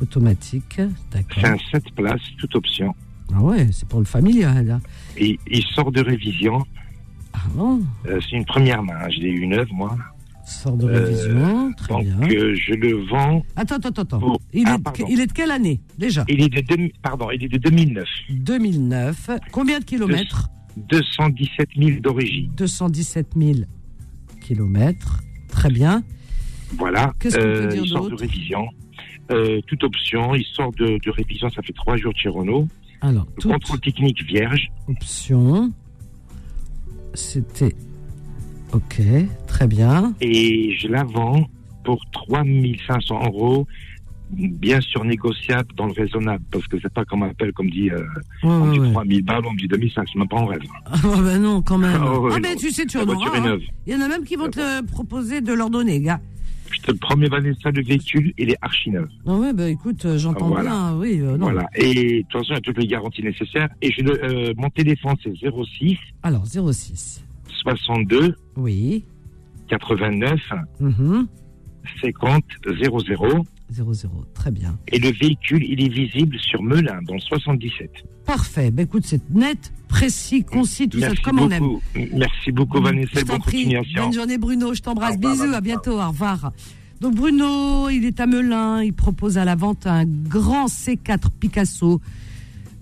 [0.00, 0.74] automatique.
[0.78, 1.44] C'est D'accord.
[1.44, 2.94] un 7 places, toute option.
[3.34, 4.66] Ah ouais, c'est pour le familial.
[4.66, 4.80] là.
[5.16, 6.64] Et il sort de révision.
[7.32, 7.82] Ah bon?
[8.06, 9.08] Euh, c'est une première main.
[9.10, 9.96] Je l'ai eu neuve, moi.
[10.52, 12.20] Sort de Euh, révision, très Donc bien.
[12.38, 13.42] euh, je le vends.
[13.56, 14.38] Attends, attends, attends.
[14.52, 15.06] Il, ah, est de, pardon.
[15.08, 16.24] il est de quelle année déjà?
[16.28, 18.06] Il est de, pardon, il est de 2009.
[18.30, 19.30] 2009.
[19.50, 20.48] Combien de kilomètres?
[20.76, 22.50] 217 000 d'origine.
[22.56, 23.52] 217 000
[24.40, 25.22] kilomètres.
[25.48, 26.02] Très bien.
[26.76, 27.12] Voilà.
[27.18, 28.66] Qu'est-ce qu'on peut Euh, dire il sort de révision.
[29.30, 30.34] Euh, toute option.
[30.34, 31.48] Il sort de, de révision.
[31.50, 32.68] Ça fait trois jours de chez Renault.
[33.00, 34.70] Alors, Le toute contrôle technique vierge.
[34.88, 35.72] option.
[37.14, 37.74] C'était.
[38.72, 39.00] Ok,
[39.46, 40.14] très bien.
[40.20, 41.46] Et je la vends
[41.84, 43.66] pour 3500 euros.
[44.30, 46.42] Bien sûr négociable dans le raisonnable.
[46.50, 47.98] Parce que c'est pas comme on appelle, comme dit, euh,
[48.42, 48.92] Ouais, on ouais, dit ouais.
[48.92, 50.10] 3000 balles, on me dit 2500.
[50.10, 50.60] C'est même pas en rêve.
[50.86, 51.92] Ah bah non, quand même.
[52.02, 52.40] Ah ah non.
[52.40, 53.30] ben tu sais, tu en auras.
[53.38, 53.58] hein.
[53.86, 56.20] Il y en a même qui vont te le proposer de leur donner, gars.
[56.70, 59.06] Je te promets, Vanessa, le véhicule, il est archi neuf.
[59.26, 60.70] Ah ouais, bah écoute, euh, j'entends Voilà.
[60.70, 61.18] bien, oui.
[61.20, 61.50] euh, non.
[61.50, 61.68] Voilà.
[61.74, 63.68] Et de toute façon, il y a toutes les garanties nécessaires.
[63.82, 67.22] Et je euh, mon téléphone, c'est 06 Alors, 06.
[67.62, 69.04] 62 Oui.
[69.68, 70.40] 89
[70.80, 71.26] Mhm.
[72.02, 72.44] 50
[72.78, 73.44] 00.
[73.70, 74.10] 00.
[74.34, 74.78] Très bien.
[74.88, 77.90] Et le véhicule, il est visible sur Melun, dans le 77.
[78.26, 78.70] Parfait.
[78.70, 81.60] Bah écoute, c'est net, précis, concis, tout ça, Merci comme on aime.
[81.62, 81.82] beaucoup.
[82.14, 83.74] Merci beaucoup, Vanessa, Je t'en prie.
[83.96, 84.74] Bonne journée, Bruno.
[84.74, 85.18] Je t'embrasse.
[85.18, 85.54] Bisous.
[85.54, 86.00] À bientôt.
[86.00, 86.52] Au revoir.
[87.00, 88.82] Donc, Bruno, il est à Melun.
[88.82, 92.00] Il propose à la vente un grand C4 Picasso.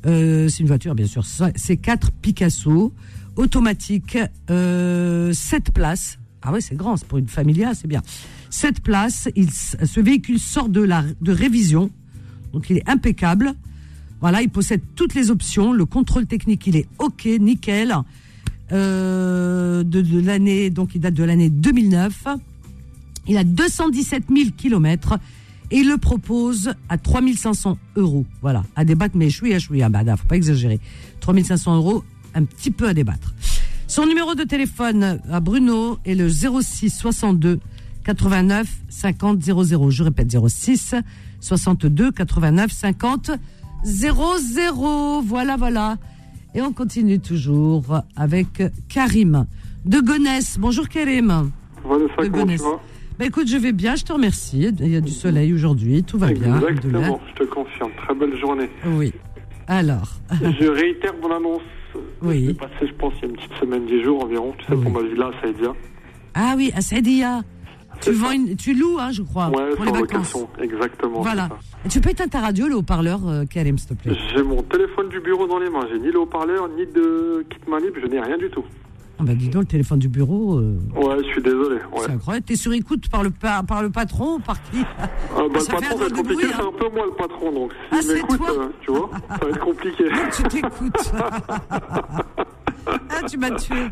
[0.06, 1.24] Euh, c'est une voiture, bien sûr.
[1.56, 2.92] C'est 4 Picasso,
[3.40, 4.18] automatique,
[4.50, 6.18] euh, 7 places.
[6.42, 8.02] Ah ouais, c'est grand, c'est pour une familiale, c'est bien.
[8.50, 9.28] 7 places.
[9.84, 11.90] Ce véhicule sort de la de révision,
[12.52, 13.54] donc il est impeccable.
[14.20, 15.72] Voilà, il possède toutes les options.
[15.72, 17.94] Le contrôle technique, il est ok, nickel.
[18.72, 22.26] Euh, de, l'année, donc il date de l'année 2009.
[23.26, 25.18] Il a 217 000 kilomètres
[25.70, 28.26] et il le propose à 3500 euros.
[28.42, 30.80] Voilà, à débattre, mais chouïa chouïa, bah, faut pas exagérer.
[31.20, 33.34] 3500 euros, un petit peu à débattre.
[33.86, 37.58] Son numéro de téléphone à Bruno est le 06 62
[38.04, 39.90] 89 50 00.
[39.90, 40.94] Je répète 06
[41.40, 43.30] 62 89 50
[43.84, 45.22] 00.
[45.22, 45.96] Voilà, voilà.
[46.54, 49.46] Et on continue toujours avec Karim
[49.84, 50.58] de Gonesse.
[50.58, 51.50] Bonjour Karim.
[51.84, 52.62] Vanessa, De Gonesse.
[53.18, 54.68] Bah écoute, je vais bien, je te remercie.
[54.80, 56.56] Il y a du soleil aujourd'hui, tout va bien.
[56.56, 57.90] Exactement, je te confirme.
[58.04, 58.70] Très belle journée.
[58.86, 59.12] Oui.
[59.66, 61.62] Alors, je réitère mon annonce.
[62.22, 62.46] Oui.
[62.48, 64.52] C'est passé, je pense, il y a une petite semaine, dix jours environ.
[64.58, 64.82] Tu sais, Oui.
[64.82, 65.74] pour ma villa, ça bien.
[66.34, 67.40] ah oui, à Sadia.
[68.00, 70.32] Tu vends une, tu loues, hein, je crois, Ouais, pour les vacances.
[70.34, 70.48] location.
[70.60, 71.20] Exactement.
[71.20, 71.48] Voilà.
[71.90, 74.16] tu peux éteindre ta radio, le haut-parleur, euh, Karim, s'il te plaît.
[74.34, 75.86] J'ai mon téléphone du bureau dans les mains.
[75.92, 77.94] J'ai ni le haut-parleur, ni de kit manip.
[78.00, 78.64] Je n'ai rien du tout.
[79.20, 81.76] Ah bah dis donc, le téléphone du bureau, euh, Ouais, je suis désolé.
[81.76, 82.00] Ouais.
[82.06, 82.46] c'est incroyable.
[82.46, 84.78] T'es sur écoute par le, pa- par le patron ou par qui?
[84.98, 85.06] Ah,
[85.36, 86.34] bah, le patron, ça va être compliqué.
[86.42, 86.70] bruit, C'est hein.
[86.74, 87.52] un peu moi le patron.
[87.52, 90.04] Donc, Ah, s'il c'est m'écoute, euh, tu vois, ça va être compliqué.
[90.36, 91.12] Tu t'écoutes.
[92.86, 93.86] ah, tu m'as tué.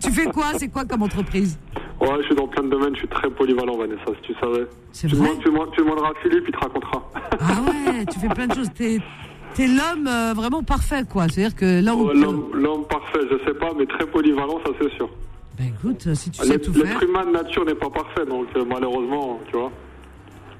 [0.00, 0.44] Tu fais quoi?
[0.58, 1.58] C'est quoi comme entreprise?
[2.00, 2.94] Ouais, je suis dans plein de domaines.
[2.94, 4.66] Je suis très polyvalent, Vanessa, si tu savais.
[4.92, 7.10] C'est Tu vrai tu, demandes, tu demanderas à Philippe, il te racontera.
[7.40, 8.68] Ah ouais, tu fais plein de choses.
[8.74, 8.98] T'es
[9.58, 11.28] es, l'homme euh, vraiment parfait, quoi.
[11.28, 12.06] C'est-à-dire que là où...
[12.06, 15.08] Ouais, L'homme l'homme parfait, je sais pas, mais très polyvalent, ça c'est sûr.
[15.58, 16.84] Ben écoute, euh, si tu sais tout faire...
[16.84, 19.70] l'être humain de nature n'est pas parfait, donc euh, malheureusement, tu vois.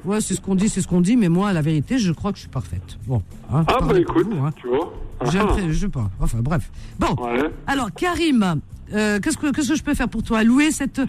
[0.04, 2.32] Ouais, c'est ce qu'on dit, c'est ce qu'on dit, mais moi, la vérité, je crois
[2.32, 2.98] que je suis parfaite.
[3.06, 3.22] Bon.
[3.52, 4.50] Hein, Ah bah écoute, vous, hein.
[4.56, 4.92] tu vois.
[5.30, 6.10] J'ai Ah, je sais pas.
[6.20, 6.70] Enfin, bref.
[6.98, 7.14] Bon.
[7.22, 7.50] Ouais.
[7.66, 8.60] Alors, Karim,
[8.94, 10.42] euh, qu'est-ce que je peux faire pour toi?
[10.44, 11.00] Louer cette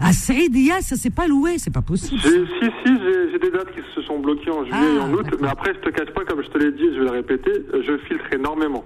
[0.00, 2.20] ah Saïdia, ça c'est pas loué, c'est pas possible.
[2.20, 2.92] Si, si,
[3.32, 5.38] j'ai des dates qui se sont bloquées en juillet Ah, et en août, d'accord.
[5.42, 7.50] mais après, je te cache pas, comme je te l'ai dit, je vais le répéter,
[7.72, 8.84] je filtre énormément.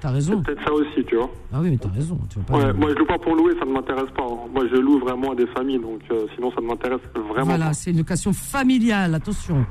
[0.00, 0.42] T'as raison.
[0.42, 1.30] Peut-être ça aussi, tu vois.
[1.52, 2.18] Ah oui, mais t'as raison.
[2.28, 2.58] Tu vas pas.
[2.58, 4.24] Ouais, moi je loue pas pour louer, ça ne m'intéresse pas.
[4.24, 4.48] hein.
[4.52, 7.72] Moi je loue vraiment à des familles, donc euh, sinon ça ne m'intéresse vraiment voilà,
[7.72, 9.14] c'est une location familiale.
[9.14, 9.64] Attention.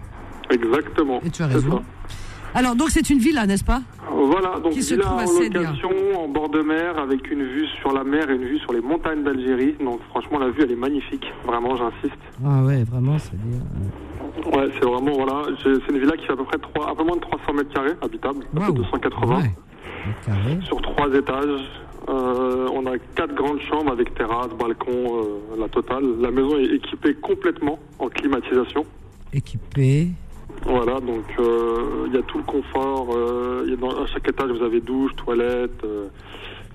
[0.49, 0.55] pas.
[0.55, 1.21] Exactement.
[1.23, 1.83] Et tu as raison.
[2.55, 5.89] Alors, donc c'est une villa, n'est-ce pas Voilà, donc Qui se villa trouve en location,
[6.23, 8.81] en bord de mer, avec une vue sur la mer et une vue sur les
[8.81, 9.75] montagnes d'Algérie.
[9.83, 11.25] Donc franchement, la vue, elle est magnifique.
[11.45, 12.21] Vraiment, j'insiste.
[12.45, 13.59] Ah ouais, vraiment, c'est bien.
[14.55, 15.43] Ouais, c'est vraiment, voilà.
[15.63, 17.53] j'ai- C'est une villa qui fait à peu près 3, un peu moins de 300
[17.53, 18.43] mètres carrés, habitable.
[18.53, 18.73] Un peu Waouh.
[18.73, 19.37] 280.
[19.37, 19.51] Ouais.
[20.25, 20.59] Carré.
[20.63, 21.61] Sur trois étages.
[22.09, 26.03] Euh, on a quatre grandes chambres avec terrasse, balcon, euh, la totale.
[26.19, 28.83] La maison est équipée complètement en climatisation.
[29.33, 30.09] Équipé.
[30.65, 33.07] Voilà, donc euh, il y a tout le confort.
[33.15, 35.83] euh, y a dans, à chaque étage, vous avez douche, toilette.
[35.83, 36.07] euh,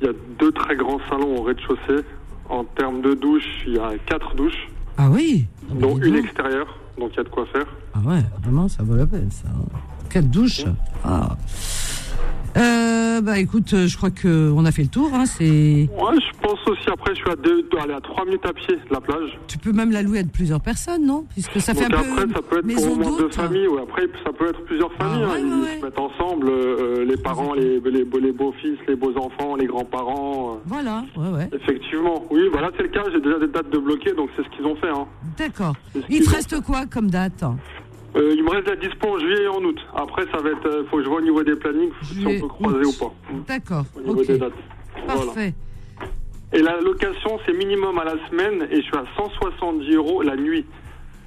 [0.00, 2.04] Il y a deux très grands salons au rez-de-chaussée.
[2.50, 5.46] En termes de douche, il y a quatre douches, Ah oui.
[5.70, 6.24] Dont une donc.
[6.24, 6.78] extérieure.
[6.98, 7.66] Donc il y a de quoi faire.
[7.94, 9.48] Ah ouais, vraiment, ça vaut la peine, ça.
[10.10, 10.64] Quelle douche
[11.04, 11.36] Ah.
[12.56, 15.10] Euh, bah écoute, euh, je crois que on a fait le tour.
[15.14, 16.88] Hein, c'est, Ouais, je pense aussi.
[16.90, 19.38] Après, je suis à deux, aller à trois minutes à pied de la plage.
[19.46, 21.24] tu peux même la louer à plusieurs personnes, non?
[21.32, 23.68] Puisque ça fait Donc un après, peu ça peut être pour au moins deux familles.
[23.68, 25.24] Ou après, ça peut être plusieurs familles.
[25.24, 25.34] Ah, hein.
[25.34, 29.66] ouais, Ils se mettent ensemble, euh, les parents, les, les, les beaux-fils, les beaux-enfants, les
[29.66, 30.54] grands-parents.
[30.54, 30.58] euh.
[30.66, 31.50] Voilà, ouais, ouais.
[31.52, 32.24] Effectivement.
[32.30, 33.02] Oui, voilà, c'est le cas.
[33.12, 34.88] J'ai déjà des dates de bloquées, donc c'est ce qu'ils ont fait.
[34.90, 35.06] Hein.
[35.38, 35.74] D'accord.
[36.08, 37.44] Il te reste quoi comme date?
[38.16, 39.78] Euh, il me reste la dispo en juillet et en août.
[39.94, 40.66] Après, ça va être.
[40.66, 42.94] euh, faut que je vois au niveau des plannings si on peut croiser août.
[43.00, 43.12] ou pas.
[43.54, 43.84] D'accord.
[43.96, 44.52] Au niveau des dates.
[45.06, 45.22] Voilà.
[45.24, 45.54] Parfait.
[46.52, 50.36] Et la location, c'est minimum à la semaine et je suis à 170 euros la
[50.36, 50.64] nuit.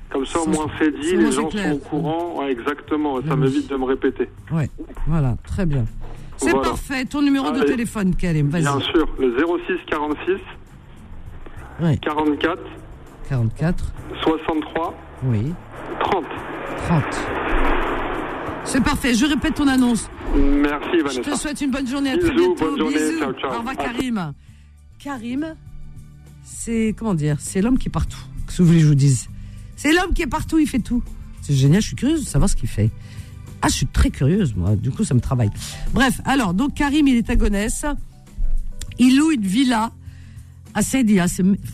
[0.10, 1.70] Comme ça, au moins, c'est dit, les gens clair.
[1.70, 2.40] sont au courant.
[2.40, 3.18] Ouais, exactement.
[3.22, 3.42] Ça Oui.
[3.42, 4.28] m'évite de me répéter.
[4.52, 4.70] Ouais.
[5.08, 5.36] Voilà.
[5.46, 5.86] Très bien.
[6.38, 6.70] C'est Voilà.
[6.70, 7.06] parfait.
[7.06, 8.50] Ton numéro de téléphone, Karim.
[8.50, 8.64] Vas-y.
[8.64, 10.38] Bien sûr, le 06 46
[11.82, 11.98] Ouais.
[11.98, 12.60] 44
[13.30, 13.86] 44.
[14.24, 15.54] 63 Oui.
[16.02, 16.26] 30.
[16.88, 17.04] 30.
[18.66, 19.14] C'est parfait.
[19.14, 20.10] Je répète ton annonce.
[20.36, 21.32] Merci Je Vanessa.
[21.32, 22.12] te souhaite une bonne journée.
[22.12, 22.66] À très Bisous, bientôt.
[22.66, 22.98] bonne journée.
[22.98, 23.20] Bisous.
[23.20, 23.54] Ciao, ciao.
[23.54, 24.34] Au revoir, Karim.
[25.00, 25.56] Karim,
[26.44, 28.20] c'est comment dire C'est l'homme qui est partout.
[28.46, 29.28] Qu'est-ce que vous voulez que je vous dise
[29.76, 30.60] C'est l'homme qui est partout.
[30.60, 31.04] Il fait tout.
[31.42, 31.82] C'est génial.
[31.82, 32.90] Je suis curieuse de savoir ce qu'il fait.
[33.62, 34.76] Ah, je suis très curieuse, moi.
[34.76, 35.50] Du coup, ça me travaille.
[35.94, 37.86] Bref, alors, donc Karim, il est à Gonesse.
[39.00, 39.92] Il loue une villa
[40.74, 41.26] à Saïdia.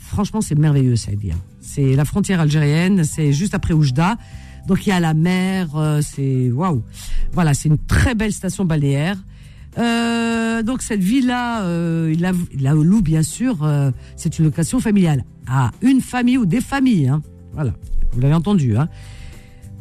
[0.08, 1.36] Franchement, c'est merveilleux, Saïdia.
[1.62, 3.04] C'est la frontière algérienne.
[3.04, 4.18] C'est juste après Oujda.
[4.68, 5.70] Donc, il y a la mer.
[5.76, 6.84] euh, c'est waouh.
[7.34, 9.18] Voilà, c'est une très belle station balnéaire.
[9.78, 12.22] Euh, donc, cette villa, euh, il,
[12.62, 13.64] la, loue, bien sûr.
[13.64, 15.24] euh, c'est une location familiale.
[15.48, 17.08] À une famille ou des familles.
[17.08, 17.22] Hein.
[17.54, 17.74] Voilà.
[18.12, 18.76] Vous l'avez entendu.
[18.76, 18.90] Hein.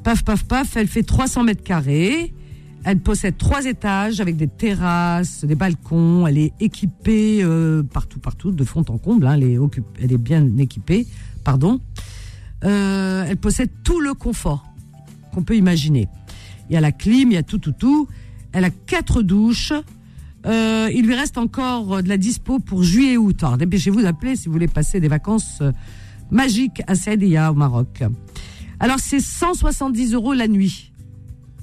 [0.05, 0.77] Paf, paf, paf.
[0.77, 2.33] Elle fait 300 mètres carrés.
[2.85, 6.27] Elle possède trois étages avec des terrasses, des balcons.
[6.29, 9.27] Elle est équipée euh, partout, partout, de fond en comble.
[9.27, 9.33] hein.
[9.35, 9.59] Elle, est
[10.01, 11.07] elle est bien équipée.
[11.43, 11.81] Pardon.
[12.65, 14.65] Euh, elle possède tout le confort
[15.37, 16.09] qu'on peut imaginer.
[16.71, 18.09] Il y a la clim, il y a tout, tout, tout.
[18.53, 19.75] Elle a quatre douches.
[20.47, 23.43] Euh, il lui reste encore euh, de la dispo pour juillet et août.
[23.43, 25.73] Alors dépêchez-vous d'appeler si vous voulez passer des vacances euh,
[26.31, 28.03] magiques à Saïdia au Maroc.
[28.81, 30.93] Alors c'est 170 euros la nuit.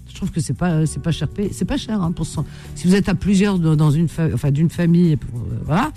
[0.08, 2.94] Je trouve que c'est pas c'est pas cher c'est pas cher hein, pour si vous
[2.94, 5.18] êtes à plusieurs dans une famille
[5.70, 5.90] euh,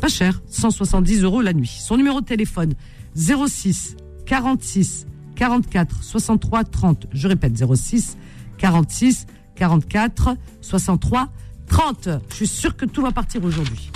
[0.00, 1.74] pas cher 170 euros la nuit.
[1.80, 2.74] Son numéro de téléphone
[3.14, 7.06] 06 46 44 63 30.
[7.12, 8.16] Je répète 06
[8.58, 11.28] 46 44 63
[11.68, 12.08] 30.
[12.30, 13.90] Je suis sûr que tout va partir aujourd'hui.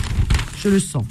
[0.59, 1.05] Je le sens.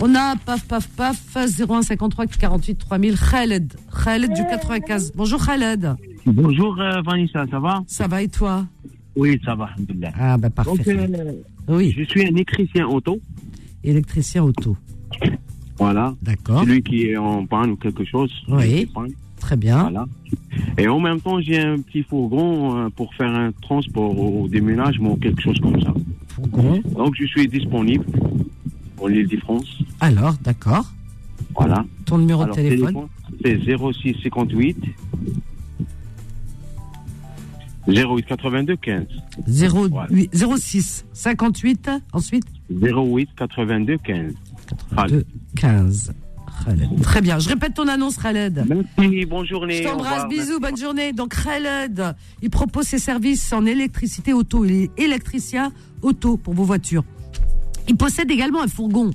[0.00, 5.12] On a paf paf paf 01 53 48 3000 Khaled Khaled du 95.
[5.14, 5.94] Bonjour Khaled.
[6.26, 7.82] Bonjour euh, Vanessa, ça va?
[7.86, 8.66] Ça va et toi?
[9.14, 9.70] Oui, ça va.
[10.18, 10.96] Ah bah Donc, parfait.
[10.98, 11.32] euh,
[11.68, 13.18] oui, je suis un électricien auto,
[13.82, 14.76] électricien auto.
[15.78, 16.14] Voilà.
[16.22, 16.62] D'accord.
[16.62, 18.32] Celui qui est en panne ou quelque chose.
[18.48, 18.88] Oui.
[19.40, 19.82] Très bien.
[19.82, 20.06] Voilà.
[20.78, 25.12] Et en même temps, j'ai un petit fourgon euh, pour faire un transport au, déménagement
[25.12, 25.92] ou quelque chose comme ça.
[26.28, 26.82] Fourgon.
[26.96, 28.04] Donc, je suis disponible
[28.96, 29.66] pour l'île de France.
[30.00, 30.86] Alors, d'accord.
[31.54, 31.84] Voilà.
[32.06, 33.08] Ton numéro Alors, de téléphone,
[33.44, 34.76] c'est 06 58
[37.88, 39.06] 08 82 15.
[39.46, 44.34] 08 06 58 ensuite 08 82 15.
[44.66, 45.24] 82
[45.56, 46.12] 15.
[46.64, 47.00] Khaled.
[47.02, 47.38] Très bien.
[47.38, 48.64] Je répète ton annonce, Khaled.
[48.66, 49.82] Merci, bonne journée.
[49.82, 51.12] Je t'embrasse, bisous, bonne journée.
[51.12, 54.64] Donc Khaled, il propose ses services en électricité auto.
[54.64, 57.04] Il est électricien auto pour vos voitures.
[57.88, 59.10] Il possède également un fourgon.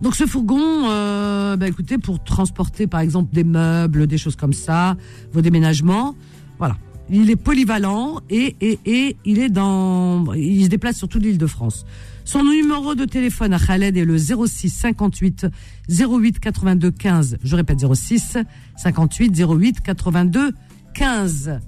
[0.00, 4.52] Donc ce fourgon, euh, bah, écoutez, pour transporter par exemple des meubles, des choses comme
[4.52, 4.96] ça,
[5.32, 6.16] vos déménagements,
[6.58, 6.76] voilà.
[7.10, 11.38] Il est polyvalent et, et, et il est dans, il se déplace sur toute l'île
[11.38, 11.84] de France.
[12.24, 15.46] Son numéro de téléphone à Khaled est le 06 58
[15.88, 17.38] 08 82 15.
[17.42, 18.38] Je répète 06
[18.76, 20.52] 58 08 82
[20.94, 21.60] 15.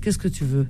[0.00, 0.66] Qu'est-ce que tu veux?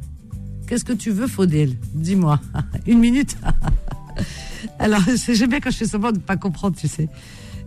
[0.66, 2.40] Qu'est-ce que tu veux, Faudel Dis-moi.
[2.86, 3.36] Une minute
[4.78, 7.08] Alors, j'aime bien quand je fais semblant de ne pas comprendre, tu sais.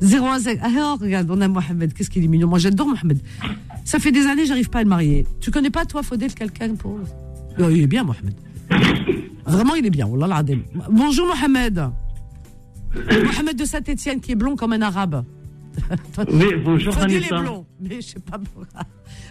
[0.02, 0.48] 015.
[0.62, 1.94] Ah, regarde, on a Mohamed.
[1.94, 2.48] Qu'est-ce qu'il est mignon.
[2.48, 3.20] Moi, j'adore Mohamed.
[3.84, 5.26] Ça fait des années, j'arrive pas à le marier.
[5.42, 7.00] Tu connais pas, toi, Faudel, quelqu'un pour.
[7.60, 8.34] Euh, il est bien, Mohamed.
[9.46, 10.08] Vraiment, il est bien.
[10.92, 11.90] Bonjour, Mohamed.
[12.96, 15.24] Mohamed de Saint-Etienne, qui est blond comme un arabe.
[16.32, 17.40] Oui, bonjour Vanessa.
[17.40, 18.40] blond, mais je sais pas.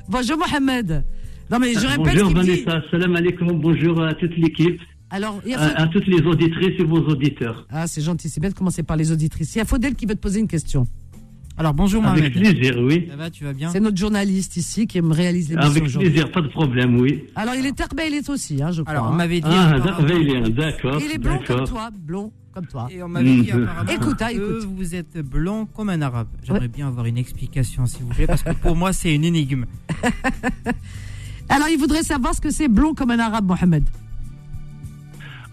[0.09, 1.05] Bonjour, Mohamed.
[1.51, 2.63] Non, mais je répète bonjour me dit.
[2.63, 6.07] Vanessa, salam alaikum, bonjour à toute l'équipe, Alors, il y a à, Faudel- à toutes
[6.07, 7.67] les auditrices et vos auditeurs.
[7.69, 9.57] Ah, c'est gentil, c'est bien de commencer par les auditrices.
[9.57, 10.85] Il y a Faudel qui veut te poser une question.
[11.59, 12.55] Alors bonjour Avec Mohamed.
[12.55, 13.07] plaisir, oui.
[13.11, 16.31] Ça va, tu vas bien C'est notre journaliste ici qui me réalise l'émission Avec plaisir,
[16.31, 17.25] pas de problème, oui.
[17.35, 18.93] Alors, il est terbé, il est aussi, hein, je crois.
[18.93, 19.17] Alors on hein.
[19.17, 20.05] m'avait dit Ah, d'accord,
[20.51, 21.01] d'accord.
[21.03, 22.89] Il est blond comme toi, blond comme toi.
[22.91, 23.63] et on m'avait dit Mhm.
[23.65, 24.69] apparemment Écoute, hein, que écoute.
[24.77, 26.29] vous êtes blanc comme un arabe.
[26.43, 29.65] J'aimerais bien avoir une explication s'il vous plaît parce que pour moi c'est une énigme.
[31.49, 33.85] Alors, il voudrait savoir ce que c'est blond comme un arabe, Mohamed.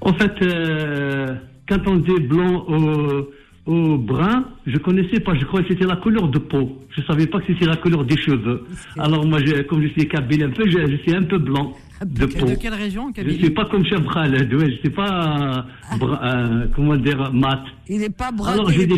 [0.02, 1.36] En fait, euh,
[1.70, 3.28] quand on dit blanc au,
[3.65, 6.80] au brun, je connaissais pas, je croyais que c'était la couleur de peau.
[6.95, 8.65] Je savais pas que c'était la couleur des cheveux.
[8.99, 11.73] Alors moi, je- comme je suis kabyle un peu, je, je suis un peu blanc
[12.06, 12.45] de peau.
[12.45, 16.19] De quelle région Je suis pas comme Chef Khaled, ouais, je suis pas, euh, brun,
[16.21, 17.63] euh, comment dire, mat.
[17.88, 18.52] Il n'est pas brun.
[18.52, 18.93] Alors j'étais,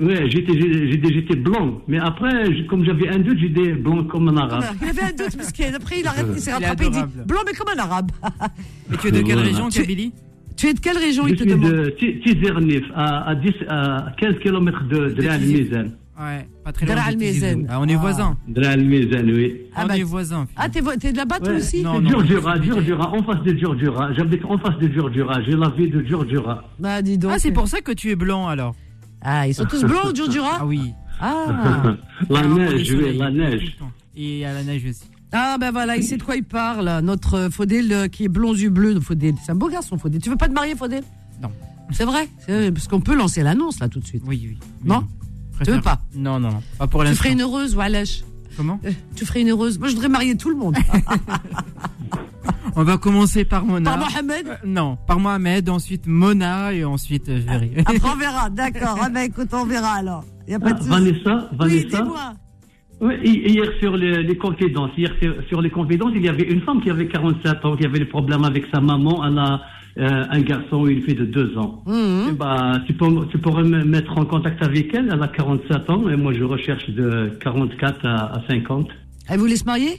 [0.00, 0.52] ouais, j'étais,
[1.10, 1.80] j'étais blanc.
[1.88, 4.64] Mais après, je- comme j'avais un doute, j'ai dit blanc comme un arabe.
[4.82, 7.78] Il avait un doute, parce qu'après, il, s'est rattrapé, il dit blanc, mais comme un
[7.82, 8.10] arabe.
[8.92, 9.42] Et tu es de quelle Voilà.
[9.48, 10.12] région Tu- Kabylie
[10.58, 13.34] tu es de quelle région, Je il te suis demande de Ti- Tizernif, à, à,
[13.34, 15.84] 10, à 15 km de, de Almizan.
[16.20, 16.96] Ouais, pas très loin.
[17.16, 17.44] Tizi.
[17.68, 17.98] Ah, on est Ah.
[17.98, 18.36] voisins.
[18.64, 19.54] Almizan, oui.
[19.74, 20.46] Ah, on bah, est voisins.
[20.56, 21.58] Ah, t'es, de là-bas, toi Ouais.
[21.58, 24.12] aussi Non, non, Djurdjura, Djurdjura, en face de Djurdjura.
[24.14, 25.42] J'habite en face de Djurdjura.
[25.44, 26.64] J'ai la vie de Djurdjura.
[26.80, 27.30] Bah, dis donc.
[27.34, 28.74] Ah, c'est pour ça que tu es blanc alors.
[29.22, 30.80] Ah, ils sont tous blancs, Djurdjura Ah oui.
[31.20, 31.96] Ah.
[32.28, 33.76] la Alors, est neige, oui, la neige.
[34.16, 35.04] Et à la neige aussi.
[35.32, 37.00] Ah, ben voilà, il sait de quoi il parle.
[37.02, 38.98] Notre euh, Faudel euh, qui est blond yeux bleus.
[39.00, 40.20] Faudel, c'est un beau garçon, Faudel.
[40.22, 41.02] Tu veux pas te marier, Faudel
[41.42, 41.50] Non.
[41.92, 42.28] C'est vrai?
[42.46, 44.22] C'est- Parce qu'on peut lancer l'annonce, là, tout de suite.
[44.26, 44.58] Oui, oui.
[44.84, 45.04] Non?
[45.64, 46.00] Tu veux pas?
[46.14, 46.62] Non, non, non.
[46.78, 47.22] Pas pour Tu l'instant.
[47.24, 48.22] ferais une heureuse, Walash
[48.56, 48.80] Comment?
[48.84, 50.76] Euh, Tu ferais une heureuse Moi, je voudrais marier tout le monde.
[52.76, 53.90] On va commencer par Mona.
[53.90, 54.46] Par Mohamed?
[54.48, 57.72] Euh, Non, par Mohamed, ensuite Mona et ensuite euh, je verrai.
[57.86, 58.50] Après, on verra.
[58.50, 58.98] D'accord.
[59.02, 60.24] Ah, ben écoute, on verra alors.
[60.46, 60.88] Il a pas de souci.
[60.90, 62.02] Vanessa, Oui, Vanessa.
[62.02, 62.32] dis-moi.
[63.00, 66.44] Oui, hi- hier sur les, les confidences, hier sur, sur les confidences, il y avait
[66.50, 69.24] une femme qui avait 47 ans, qui avait des problèmes avec sa maman.
[69.24, 69.62] Elle a
[69.98, 71.82] euh, un garçon, une fille de 2 ans.
[72.30, 75.10] Eh ben, tu, peux- tu pourrais me mettre en contact avec elle?
[75.12, 78.88] Elle a 47 ans et moi je recherche de 44 à, à 50.
[79.28, 79.98] Elle voulait se marier?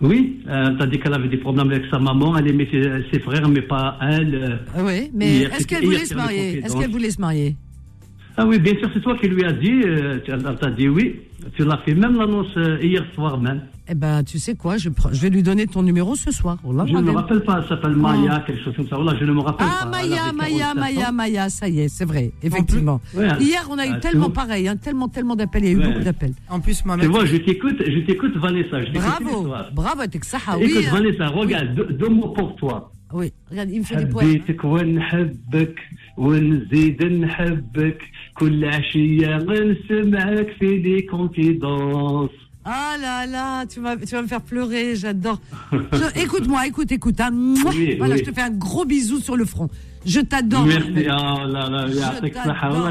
[0.00, 2.82] Oui, euh, t'as dit qu'elle avait des problèmes avec sa maman, elle aimait ses,
[3.12, 4.34] ses frères, mais pas elle.
[4.76, 4.82] euh.
[4.84, 6.58] Oui, mais est-ce qu'elle voulait se marier?
[6.64, 7.56] Est-ce qu'elle voulait se marier?
[8.40, 10.88] Ah oui, bien sûr, c'est toi qui lui as dit, euh, tu- elle t'a dit
[10.88, 11.20] oui.
[11.54, 13.62] Tu l'as fait même l'annonce euh, hier soir même.
[13.90, 16.58] Eh ben, tu sais quoi je, prends- je vais lui donner ton numéro ce soir.
[16.62, 17.20] Oh là Je ne me là.
[17.20, 18.96] rappelle pas, elle s'appelle Maya, quelque chose comme ça.
[18.96, 19.98] Voilà, je ne me rappelle Ah, pas.
[20.02, 21.12] Elle Maya, Maya, 47 Maya.
[21.12, 23.00] Maya, ça y est, c'est vrai, effectivement.
[23.16, 25.72] Ouais, Hier, on a eu ah, tellement pareil, hein, tellement, tellement d'appels, il y a
[25.72, 25.86] eu Ouais.
[25.88, 26.34] beaucoup d'appels.
[26.50, 28.84] En plus, Tu vois, je t'écoute, je t'écoute, Vanessa.
[28.84, 30.66] Je Bravo, bravo, t'es que ça, ah oui.
[30.70, 30.90] Écoute, hein.
[30.92, 32.92] Vanessa, regarde, deux, deux mots pour toi.
[33.14, 34.42] Oui, regarde, il me fait des poèmes.
[36.17, 38.01] حبيتك ونحبك ونزيد نحبك
[38.33, 42.29] كل عشية غنسمعك في لي كونفيدونس
[42.65, 45.39] Ah là là, tu vas, tu vas me faire pleurer, j'adore.
[45.99, 47.19] Je- Écoute-moi, écoute, écoute.
[47.19, 47.29] hein.
[47.31, 47.71] Mouah.
[47.75, 48.21] Oui, voilà, oui.
[48.21, 49.69] je te fais un gros bisou sur le front.
[50.08, 50.64] Je t'adore.
[50.64, 50.88] Merci.
[50.96, 51.86] Oh là, là,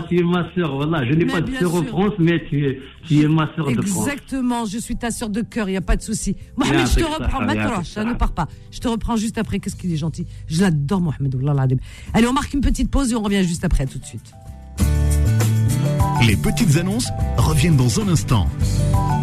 [0.08, 0.76] tu es ma soeur.
[0.76, 1.04] Voilà.
[1.06, 3.82] Je n'ai pas de soeur en France, mais tu es, tu es ma soeur de
[3.82, 4.08] France.
[4.08, 4.66] Exactement.
[4.66, 5.68] Je suis ta soeur de cœur.
[5.68, 6.36] Il n'y a pas de souci.
[6.56, 7.42] Mohamed, je te reprends.
[7.42, 8.48] Matroche, ne pars pas.
[8.72, 9.60] Je te reprends juste après.
[9.60, 10.28] Qu'est-ce qu'il est gentil.
[10.48, 11.36] Je l'adore, Mohamed.
[12.14, 13.86] Allez, on marque une petite pause et on revient juste après.
[13.88, 14.32] Tout de suite.
[16.26, 18.48] Les petites annonces reviennent dans un instant.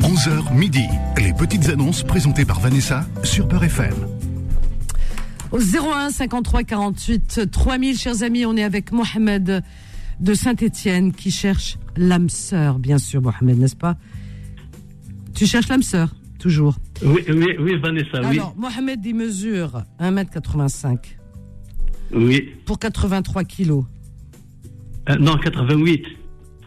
[0.02, 0.84] 11h midi.
[1.16, 3.94] Les petites annonces présentées par Vanessa sur Peur FM.
[5.54, 9.62] Au 01 53 48 3000, chers amis, on est avec Mohamed
[10.18, 13.96] de Saint-Étienne qui cherche l'âme sœur, bien sûr, Mohamed, n'est-ce pas?
[15.32, 16.74] Tu cherches l'âme sœur, toujours.
[17.04, 18.26] Oui, oui, oui, Vanessa, oui.
[18.40, 20.98] Alors, Mohamed, il mesure 1m85
[22.12, 22.50] Oui.
[22.66, 23.84] pour 83 kilos.
[25.08, 26.04] Euh, non, 88.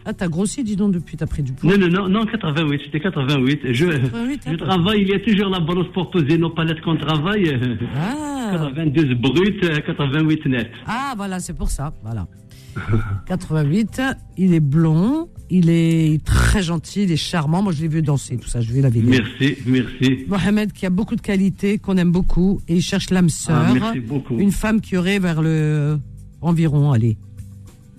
[0.08, 1.70] Ah, t'as grossi, dis donc, depuis, t'as pris du poids.
[1.70, 3.60] Non, non, non, non, 88, c'était 88.
[3.72, 4.56] Je, 88, je hein.
[4.56, 7.60] travaille, il y a toujours la balance pour poser nos palettes qu'on travaille.
[7.94, 8.52] Ah.
[8.52, 10.70] 92 brut, euh, 88 net.
[10.86, 12.26] Ah, voilà, c'est pour ça, voilà.
[13.26, 14.00] 88,
[14.38, 17.60] il est blond, il est très gentil, il est charmant.
[17.62, 19.10] Moi, je l'ai vu danser, tout ça, je vais la vidéo.
[19.10, 20.24] Merci, merci.
[20.26, 23.62] Mohamed qui a beaucoup de qualités, qu'on aime beaucoup, et il cherche l'âme sœur.
[23.68, 24.38] Ah, merci beaucoup.
[24.38, 25.98] Une femme qui aurait vers le
[26.40, 27.18] environ, allez,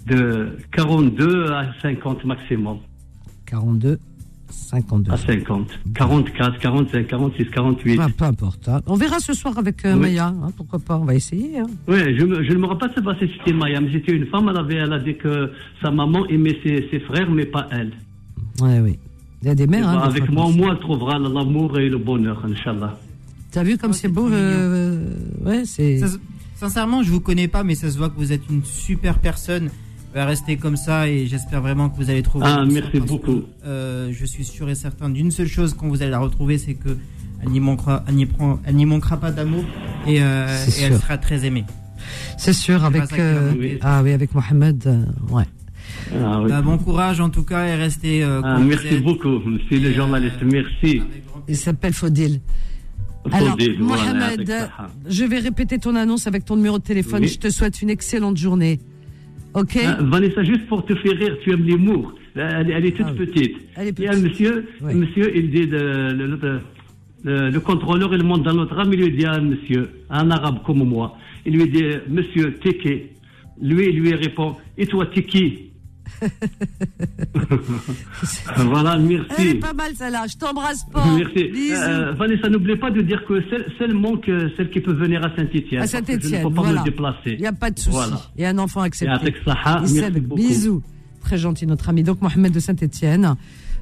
[0.09, 2.77] De 42 à 50 maximum.
[3.45, 3.99] 42,
[4.49, 5.11] 52.
[5.11, 5.67] À 50.
[5.95, 7.99] 44, 45, 46, 48.
[8.01, 8.69] Ah, peu importe.
[8.69, 8.81] hein.
[8.87, 9.99] On verra ce soir avec euh, Oui.
[10.01, 11.59] Maya, hein, pourquoi pas, on va essayer.
[11.59, 11.67] hein.
[11.87, 14.47] Oui, je, me- je ne me rappelle pas si c'était Maya, mais c'était une femme,
[14.49, 17.91] elle, avait, elle a dit que sa maman aimait ses, ses frères, mais pas elle.
[18.61, 18.97] Ouais, oui.
[19.41, 19.87] Il y a des mères.
[19.87, 22.97] Hein, des avec moi, au moins, elle trouvera l'amour et le bonheur, Inch'Allah.
[23.51, 25.13] T'as vu comme c'est beau euh,
[25.45, 26.01] Ouais, c'est.
[26.55, 29.69] Sincèrement, je vous connais pas, mais ça se voit que vous êtes une super personne.
[30.13, 32.45] Va rester comme ça et j'espère vraiment que vous allez trouver.
[32.47, 33.41] Ah, merci beaucoup.
[33.41, 36.57] que, euh, je suis sûr et certain d'une seule chose quand vous allez la retrouver,
[36.57, 36.97] c'est que
[37.43, 39.63] elle n'y manquera, elle n'y prend, elle n'y manquera pas d'amour
[40.07, 40.47] et, euh,
[40.79, 41.63] et elle sera très aimée.
[42.37, 43.13] C'est sûr, avec.
[43.19, 45.43] euh, ah oui, avec Mohamed, euh, ouais.
[46.15, 46.49] Ah, oui.
[46.49, 48.23] Bah, bon courage en tout cas et restez.
[48.23, 51.03] euh, Ah, merci beaucoup, monsieur le journaliste, merci.
[51.47, 52.41] Il s'appelle Faudil.
[53.31, 54.69] Alors, Mohamed,
[55.07, 57.21] je vais répéter ton annonce avec ton numéro de téléphone.
[57.23, 57.27] Oui.
[57.27, 58.79] Je te souhaite une excellente journée.
[59.53, 62.13] Ok Ah, Vanessa, juste pour te faire rire, tu aimes l'humour.
[62.35, 63.57] Elle, elle est toute Ah petite.
[63.75, 64.93] Elle est Il y a un monsieur, Oui.
[64.95, 65.77] monsieur, il dit, de-
[66.13, 66.59] le, le-
[67.23, 70.29] le- le contrôleur, il monte dans notre âme, il lui dit à un monsieur, un
[70.31, 73.01] arabe comme moi, il lui dit, monsieur, t'es qui?
[73.61, 75.68] Lui, il lui répond, et toi, t'es qui?
[78.57, 79.53] Voilà, Elle est merci.
[79.55, 80.25] pas mal celle-là.
[80.31, 81.05] Je t'embrasse pas.
[81.15, 81.73] Merci.
[81.73, 83.41] Euh, Vanessa, n'oubliez pas de dire que
[83.77, 85.81] seulement que celle qui peut venir à Saint-Etienne.
[85.81, 87.33] à Saint-Etienne, ne peux pas me déplacer.
[87.33, 87.91] Il n'y a pas de souci.
[87.95, 88.21] Voilà.
[88.35, 89.13] Il y a un enfant accepté.
[89.13, 89.19] Il
[89.95, 90.19] merci.
[90.21, 90.81] Bisous.
[91.21, 92.03] Très gentil, notre ami.
[92.03, 93.35] Donc, Mohamed de Saint-Etienne.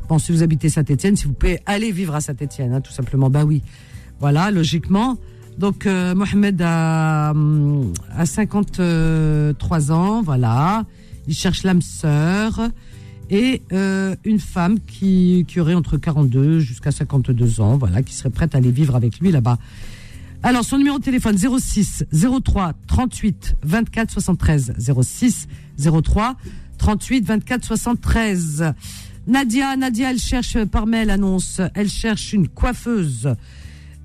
[0.10, 3.30] Bon, si vous habitez Saint-Etienne, si vous pouvez aller vivre à Saint-Etienne, hein, tout simplement.
[3.30, 3.62] Bah oui.
[4.20, 5.18] Voilà, logiquement.
[5.58, 10.86] Donc, euh, Mohamed a, hum, a 53 ans, voilà.
[11.28, 12.70] Il cherche l'âme sœur.
[13.30, 18.30] Et euh, une femme qui, qui aurait entre 42 jusqu'à 52 ans, voilà, qui serait
[18.30, 19.58] prête à aller vivre avec lui là-bas.
[20.44, 26.36] Alors, son numéro de téléphone 06 03 38 24 73 06 03
[26.78, 28.74] 38 24 73.
[29.28, 33.36] Nadia, Nadia, elle cherche par mail annonce, elle cherche une coiffeuse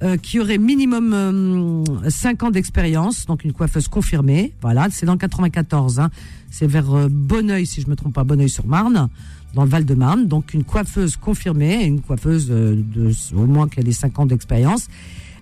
[0.02, 4.52] euh, qui aurait minimum 5 ans d'expérience, donc une coiffeuse confirmée.
[4.60, 6.10] Voilà, c'est dans le 94, hein.
[6.50, 9.08] c'est vers euh, Bonneuil, si je me trompe pas, Bonneuil-sur-Marne,
[9.54, 10.26] dans le Val-de-Marne.
[10.26, 14.88] Donc une coiffeuse confirmée, une coiffeuse euh, de au moins qu'elle ait 5 ans d'expérience.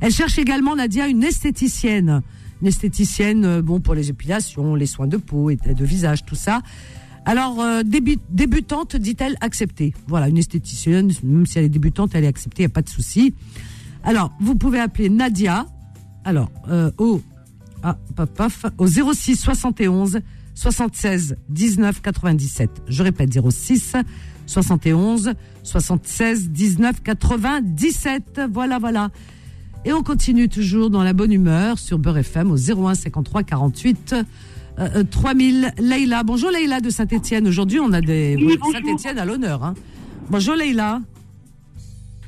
[0.01, 2.23] Elle cherche également, Nadia, une esthéticienne.
[2.63, 6.35] Une esthéticienne, euh, bon, pour les épilations, les soins de peau et de visage, tout
[6.35, 6.61] ça.
[7.25, 9.93] Alors, euh, débu- débutante, dit-elle, acceptée.
[10.09, 12.83] Voilà, une esthéticienne, même si elle est débutante, elle est acceptée, il n'y a pas
[12.83, 13.35] de souci.
[14.05, 15.67] Alors, vous pouvez appeler Nadia,
[16.25, 17.21] alors, euh, au,
[17.83, 20.21] ah, paf, paf, au 06 71
[20.55, 22.71] 76 19 97.
[22.89, 23.95] Je répète, 06
[24.47, 28.41] 71 76 19 97.
[28.53, 29.11] Voilà, voilà.
[29.85, 34.13] Et on continue toujours dans la bonne humeur sur Beurre FM au 01 53 48
[34.13, 34.25] euh,
[34.79, 35.73] euh, 3000.
[35.79, 37.47] Leïla, bonjour Leïla de Saint-Etienne.
[37.49, 38.59] Aujourd'hui, on a des Oui.
[38.73, 39.65] Saint-Etienne à l'honneur.
[39.65, 39.75] hein.
[40.29, 41.01] Bonjour Leïla.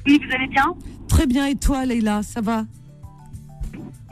[0.06, 0.64] Oui, vous allez bien?
[1.12, 2.64] Très bien, et toi Leïla, ça va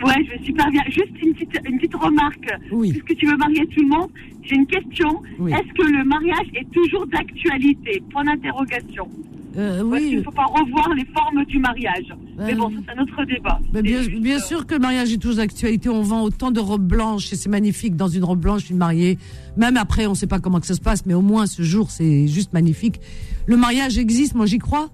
[0.04, 0.82] Ouais, je vais super bien.
[0.86, 2.50] Juste une petite, une petite remarque.
[2.72, 2.90] Oui.
[2.92, 4.10] Puisque tu veux marier tout le monde,
[4.42, 5.22] j'ai une question.
[5.38, 5.50] Oui.
[5.52, 8.02] Est-ce que le mariage est toujours d'actualité?
[8.10, 9.08] Point d'interrogation.
[9.56, 12.14] Euh, Oui, ne faut pas revoir les formes du mariage.
[12.38, 13.58] Mais Euh, bon, ça c'est un autre débat.
[13.74, 15.88] mais bien, bien sûr que le mariage est toujours d'actualité.
[15.88, 19.18] On vend autant de robes blanches et c'est magnifique dans une robe blanche, une mariée.
[19.56, 21.62] Même après, on ne sait pas comment que ça se passe, mais au moins ce
[21.62, 23.00] jour, c'est juste magnifique.
[23.46, 24.88] Le mariage existe, moi j'y crois.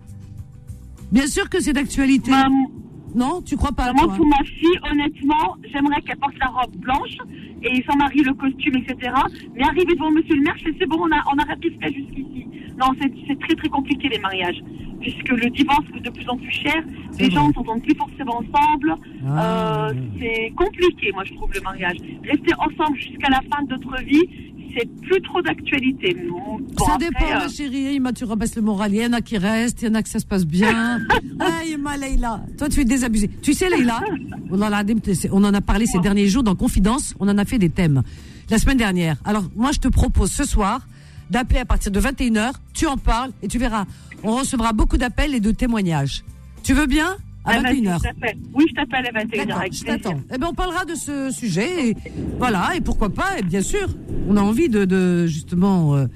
[1.13, 2.31] Bien sûr que c'est d'actualité.
[2.31, 2.49] Bah,
[3.15, 7.17] non, tu crois pas Moi, pour ma fille, honnêtement, j'aimerais qu'elle porte la robe blanche
[7.63, 9.11] et son mari le costume, etc.
[9.55, 12.47] Mais arriver devant monsieur le maire, c'est bon, on a, on a jusqu'ici.
[12.79, 14.63] Non, c'est c'est très très compliqué les mariages.
[15.01, 16.83] Puisque le divorce coûte de plus en plus cher,
[17.19, 18.95] les gens ne s'entendent plus forcément ensemble.
[19.27, 21.97] Ah, Euh, c'est compliqué, moi, je trouve, le mariage.
[22.25, 24.25] Rester ensemble jusqu'à la fin de notre vie,
[24.77, 26.17] c'est plus trop d'actualité.
[26.29, 27.95] Bon, ça après, dépend, euh, ma chérie.
[27.95, 28.93] Ima, tu rabaisses le moral.
[28.93, 31.01] Il y en a qui restent, il y en a que ça se passe bien.
[31.41, 32.43] ah, Ima, Leïla.
[32.59, 33.31] Toi, tu es désabusée.
[33.43, 34.01] Tu sais, Leïla,
[34.51, 34.83] on en, a,
[35.33, 37.15] on en a parlé ces derniers jours dans Confidence.
[37.21, 38.03] On en a fait des thèmes
[38.51, 39.17] la semaine dernière.
[39.25, 40.87] Alors, moi, je te propose ce soir
[41.31, 42.53] d'appeler à partir de 21h.
[42.73, 43.87] Tu en parles et tu verras.
[44.23, 46.25] On recevra beaucoup d'appels et de témoignages.
[46.63, 47.17] Tu veux bien?
[47.47, 47.99] À ah, vas-y, 21h.
[47.99, 48.37] je t'appelle.
[48.55, 49.37] Oui, je t'appelle à 21h.
[49.47, 50.21] D'accord, avec je t'attends.
[50.35, 51.91] Eh ben, on parlera de ce sujet.
[51.91, 51.97] Et
[52.39, 53.89] voilà, et pourquoi pas, et bien sûr,
[54.29, 56.07] on a envie de, de justement euh,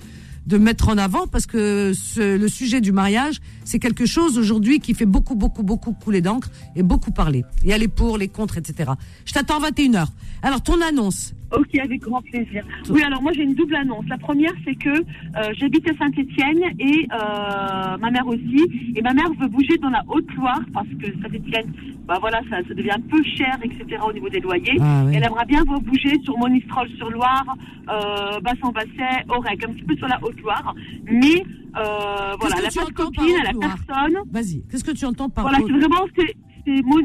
[0.47, 4.81] de mettre en avant parce que ce- le sujet du mariage, c'est quelque chose aujourd'hui
[4.81, 7.45] qui fait beaucoup, beaucoup, beaucoup couler d'encre et beaucoup parler.
[7.63, 8.91] Il y a les pour, les contre, etc.
[9.25, 10.07] Je t'attends à 21h.
[10.43, 11.33] Alors, ton annonce.
[11.57, 12.65] Ok, avec grand plaisir.
[12.91, 14.05] Oui, alors moi j'ai une double annonce.
[14.09, 18.93] La première, c'est que euh, j'habite à Saint-Étienne et euh, ma mère aussi.
[18.95, 21.73] Et ma mère veut bouger dans la Haute-Loire parce que Saint-Étienne,
[22.07, 24.01] bah voilà, ça, ça devient un peu cher, etc.
[24.09, 24.77] au niveau des loyers.
[24.81, 25.13] Ah oui.
[25.17, 27.57] Elle aimerait bien bouger sur Monistrol-sur-Loire,
[27.89, 30.75] euh, Bassan-Basset, Aurec, un petit peu sur la Haute-Loire.
[31.05, 31.43] Mais
[31.77, 33.77] euh, voilà, que elle n'a tu pas de entends par copine, elle a Haute-Loire?
[33.87, 34.17] personne.
[34.31, 36.35] Vas-y, qu'est-ce que tu entends par Voilà, c'est vraiment c'est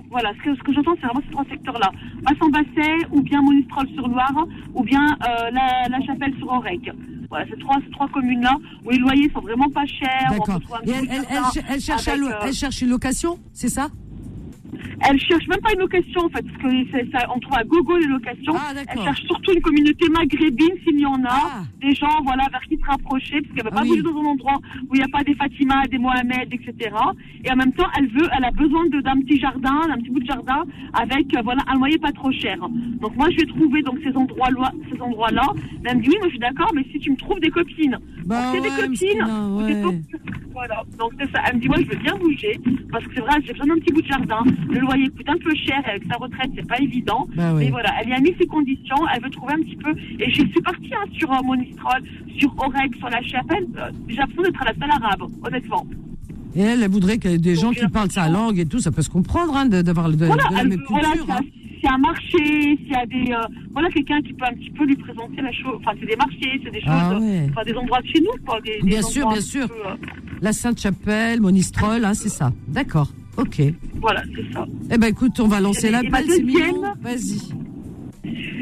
[0.09, 1.91] voilà ce que ce que j'entends c'est vraiment ces trois secteurs là
[2.23, 6.89] bassan basset ou bien Monistrol sur Loire ou bien euh, la, la Chapelle sur Orec
[7.29, 10.33] voilà ces trois ces trois communes là où les loyers sont vraiment pas chers on
[10.37, 10.55] D'accord.
[10.59, 11.09] peut trouver un Et
[11.69, 13.87] Elle, cherche à avec, lo- euh, elle cherche une location, c'est ça?
[15.07, 17.97] Elle cherche même pas une location en fait parce que ça, on trouve à gogo
[17.97, 18.53] les locations.
[18.55, 21.63] Ah, elle cherche surtout une communauté maghrébine s'il y en a.
[21.81, 23.89] Des gens voilà vers qui se rapprocher parce qu'elle veut Ah pas oui.
[23.89, 24.57] bouger dans un endroit
[24.89, 26.89] où il n'y a pas des Fatima des Mohamed etc
[27.43, 30.09] et en même temps elle veut elle a besoin de- d'un petit jardin d'un petit
[30.09, 30.63] bout de jardin
[30.93, 32.57] avec euh, voilà un loyer pas trop cher.
[33.01, 34.49] Donc moi je vais trouver donc ces endroits
[34.91, 35.47] ces endroits là
[35.85, 37.97] elle me dit oui moi je suis d'accord mais si tu me trouves des copines.
[38.25, 39.23] Bah c'est des ouais, copines
[39.53, 39.99] ou des copains.
[40.51, 40.83] voilà.
[40.97, 41.41] Donc c'est ça.
[41.47, 42.59] Elle me dit moi je veux bien bouger
[42.91, 44.43] parce que c'est vrai j'ai besoin d'un petit bout de jardin
[44.75, 47.69] le loyer coûte un peu cher et avec sa retraite c'est pas évident Bah mais
[47.69, 50.41] voilà elle y a mis ses conditions elle veut trouver un petit peu et je
[50.51, 52.01] suis partie hein, sur euh, Monistrol
[52.39, 55.85] sur Oreg sur la chapelle euh, l'impression d'être à la salle arabe honnêtement
[56.55, 58.79] Et elle, elle voudrait qu'il y ait des gens qui parlent sa langue et tout,
[58.79, 61.31] ça peut se comprendre, hein, de- d'avoir de, de voilà, la elle même voilà, culture.
[61.33, 61.95] a- hein.
[61.95, 62.43] un marché,
[62.79, 63.41] s'il y a des, euh,
[63.73, 65.75] voilà, quelqu'un qui peut un petit peu lui présenter la chose.
[65.81, 67.47] Enfin, c'est des marchés, c'est des choses, Ah ouais.
[67.51, 68.59] enfin, des endroits de chez nous, quoi.
[68.61, 69.67] Des, des Bien sûr, endroits bien sûr.
[69.67, 69.95] peu, euh,
[70.41, 72.51] La Sainte-Chapelle, Monistrol, hein, c'est ça.
[72.69, 73.09] D'accord.
[73.37, 73.59] Ok.
[73.59, 74.65] Eh voilà, c'est ça.
[74.97, 76.83] ben écoute, on va lancer la balle, c'est mignon.
[77.01, 77.39] Vas-y.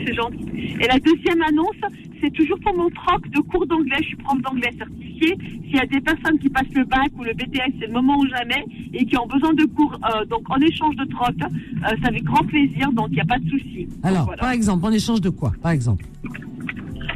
[0.05, 0.45] C'est gentil.
[0.79, 1.75] Et la deuxième annonce,
[2.21, 3.97] c'est toujours pour mon troc de cours d'anglais.
[4.01, 5.37] Je suis prof d'anglais certifié.
[5.65, 8.17] S'il y a des personnes qui passent le bac ou le BTS, c'est le moment
[8.19, 11.95] ou jamais, et qui ont besoin de cours, euh, donc en échange de troc, euh,
[12.01, 13.87] c'est avec grand plaisir, donc il n'y a pas de souci.
[14.03, 14.41] Alors, voilà.
[14.41, 16.05] par exemple, en échange de quoi Par exemple?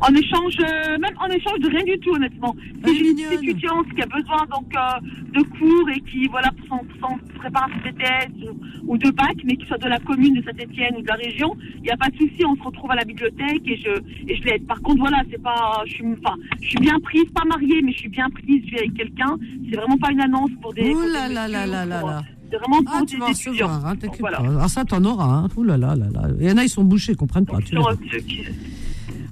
[0.02, 2.56] En échange, euh, même en échange de rien du tout, honnêtement.
[2.86, 5.00] J'ai une étudiante qui a besoin donc euh,
[5.34, 9.56] de cours et qui voilà pour son, son préparation BTS ou, ou de bac, mais
[9.56, 12.10] qui soit de la commune de Saint-Étienne ou de la région, il n'y a pas
[12.10, 13.92] de souci, on se retrouve à la bibliothèque et je
[14.32, 14.66] et je l'aide.
[14.68, 17.92] Par contre, voilà, c'est pas, je suis, enfin, je suis bien prise, pas mariée, mais
[17.94, 19.36] je suis bien prise, je vis avec quelqu'un.
[19.70, 20.90] C'est vraiment pas une annonce pour des.
[20.94, 22.22] Ouh des là là là là là là.
[22.50, 23.52] C'est vraiment pour Ah, des tu vas étudiants.
[23.68, 24.38] recevoir, hein, t'inquiète Voilà.
[24.38, 24.60] pas.
[24.62, 25.48] Ah, ça, t'en auras, hein.
[25.58, 26.22] Ouh là là là là.
[26.40, 27.58] Il y en a, ils sont bouchés, ils comprennent pas.
[27.60, 27.92] tu Sur-.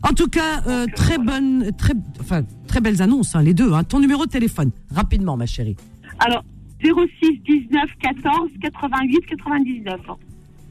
[0.08, 3.74] En tout cas, euh, très bonne, très, enfin, très belles annonces, hein, les deux.
[3.74, 3.84] Hein.
[3.84, 5.76] Ton numéro de téléphone, rapidement, ma chérie.
[6.20, 6.44] Alors
[6.84, 10.00] 06 19 14 88 99.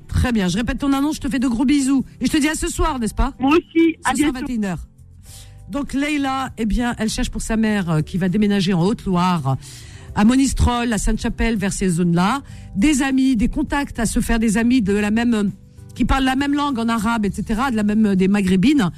[0.07, 0.47] Très bien.
[0.47, 2.05] Je répète ton annonce, je te fais de gros bisous.
[2.20, 3.32] Et je te dis à ce soir, n'est-ce pas?
[3.41, 3.97] Moi aussi.
[4.05, 4.53] Ce À soir, bientôt.
[4.53, 4.76] 21h.
[5.68, 9.57] Donc, Leïla, eh bien, elle cherche pour sa mère euh, qui va déménager en Haute-Loire,
[10.14, 12.43] à Monistrol, à Sainte-Chapelle, vers ces zones-là.
[12.76, 15.51] Des amis, des contacts, à se faire des amis de la même,
[15.97, 18.91] qui parlent la même langue en arabe, etc., de la même, euh, des maghrébines.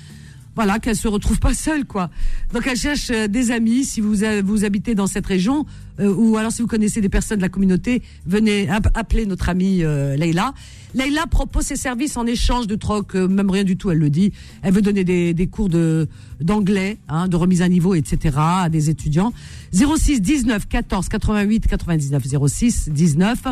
[0.56, 2.10] Voilà, qu'elle se retrouve pas seule, quoi.
[2.52, 3.84] Donc elle cherche euh, des amis.
[3.84, 5.66] Si vous euh, vous habitez dans cette région,
[6.00, 9.48] euh, ou alors si vous connaissez des personnes de la communauté, venez app- appeler notre
[9.50, 10.54] amie euh, Leïla.
[10.94, 14.08] Leïla propose ses services en échange de troc, euh, même rien du tout, elle le
[14.08, 14.32] dit.
[14.62, 16.08] Elle veut donner des, des cours de
[16.40, 18.34] d'anglais, hein, de remise à niveau, etc.
[18.38, 19.32] à des étudiants.
[19.72, 23.42] 06 19 14 88 99 06 19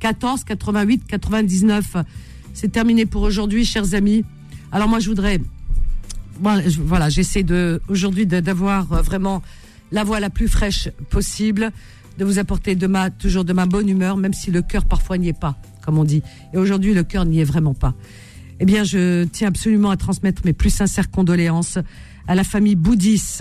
[0.00, 1.96] 14 88 99.
[2.54, 4.24] C'est terminé pour aujourd'hui, chers amis.
[4.72, 5.40] Alors moi, je voudrais
[6.40, 9.42] Voilà, j'essaie de aujourd'hui d'avoir euh, vraiment
[9.92, 11.70] la voix la plus fraîche possible,
[12.18, 12.76] de vous apporter
[13.18, 16.04] toujours de ma bonne humeur, même si le cœur parfois n'y est pas, comme on
[16.04, 16.22] dit.
[16.54, 17.94] Et aujourd'hui, le cœur n'y est vraiment pas.
[18.60, 21.78] Eh bien, je tiens absolument à transmettre mes plus sincères condoléances
[22.28, 23.38] à la famille Boudis,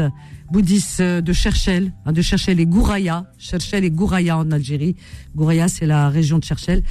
[0.52, 4.96] Boudis euh, de Cherchel, hein, de Cherchel et Gouraya, Cherchel et Gouraya en Algérie.
[5.36, 6.84] Gouraya, c'est la région de Cherchel.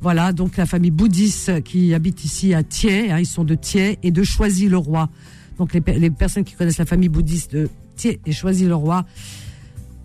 [0.00, 3.54] Voilà, donc la famille Boudis euh, qui habite ici à Thiers, hein, ils sont de
[3.54, 5.10] Thiers et de Choisy-le-Roi.
[5.58, 7.68] Donc les, les personnes qui connaissent la famille bouddhiste de
[8.04, 9.04] et Choisy-le-Roi,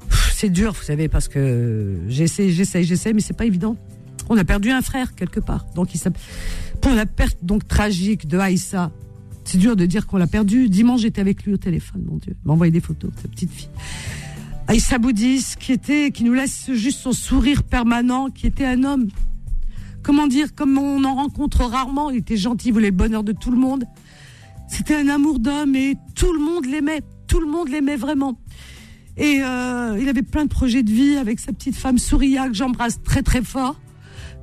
[0.10, 3.76] pff, c'est dur, vous savez, parce que j'essaie, j'essaie, j'essaie, mais c'est pas évident.
[4.30, 5.66] On a perdu un frère quelque part.
[5.76, 6.02] Donc il
[6.82, 8.92] pour la perte donc tragique de Aïssa,
[9.46, 10.70] c'est dur de dire qu'on l'a perdu.
[10.70, 12.36] Dimanche, j'étais avec lui au téléphone, mon Dieu.
[12.44, 13.70] Il m'a envoyé des photos, sa petite fille.
[14.68, 19.08] Aïssa Boudis, qui était, qui nous laisse juste son sourire permanent, qui était un homme.
[20.04, 23.32] Comment dire, comme on en rencontre rarement, il était gentil, il voulait le bonheur de
[23.32, 23.86] tout le monde.
[24.68, 27.02] C'était un amour d'homme et tout le monde l'aimait.
[27.28, 28.40] Tout le monde l'aimait vraiment.
[29.18, 32.54] Et euh, il avait plein de projets de vie avec sa petite femme Souria que
[32.54, 33.80] j'embrasse très très fort.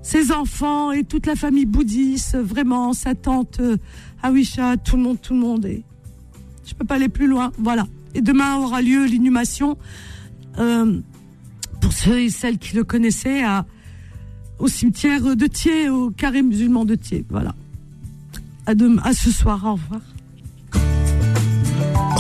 [0.03, 3.77] Ses enfants et toute la famille bouddhiste, vraiment, sa tante euh,
[4.23, 5.65] Awisha, tout le monde, tout le monde.
[5.65, 5.83] Et
[6.67, 7.53] je peux pas aller plus loin.
[7.59, 7.87] Voilà.
[8.15, 9.79] Et demain aura lieu l'inhumation.
[10.59, 11.01] euh,
[11.81, 13.43] pour ceux et celles qui le connaissaient,
[14.59, 17.27] au cimetière de Thiers, au carré musulman de Thiers.
[17.29, 17.55] Voilà.
[18.67, 19.63] À ce soir.
[19.67, 20.01] Au revoir.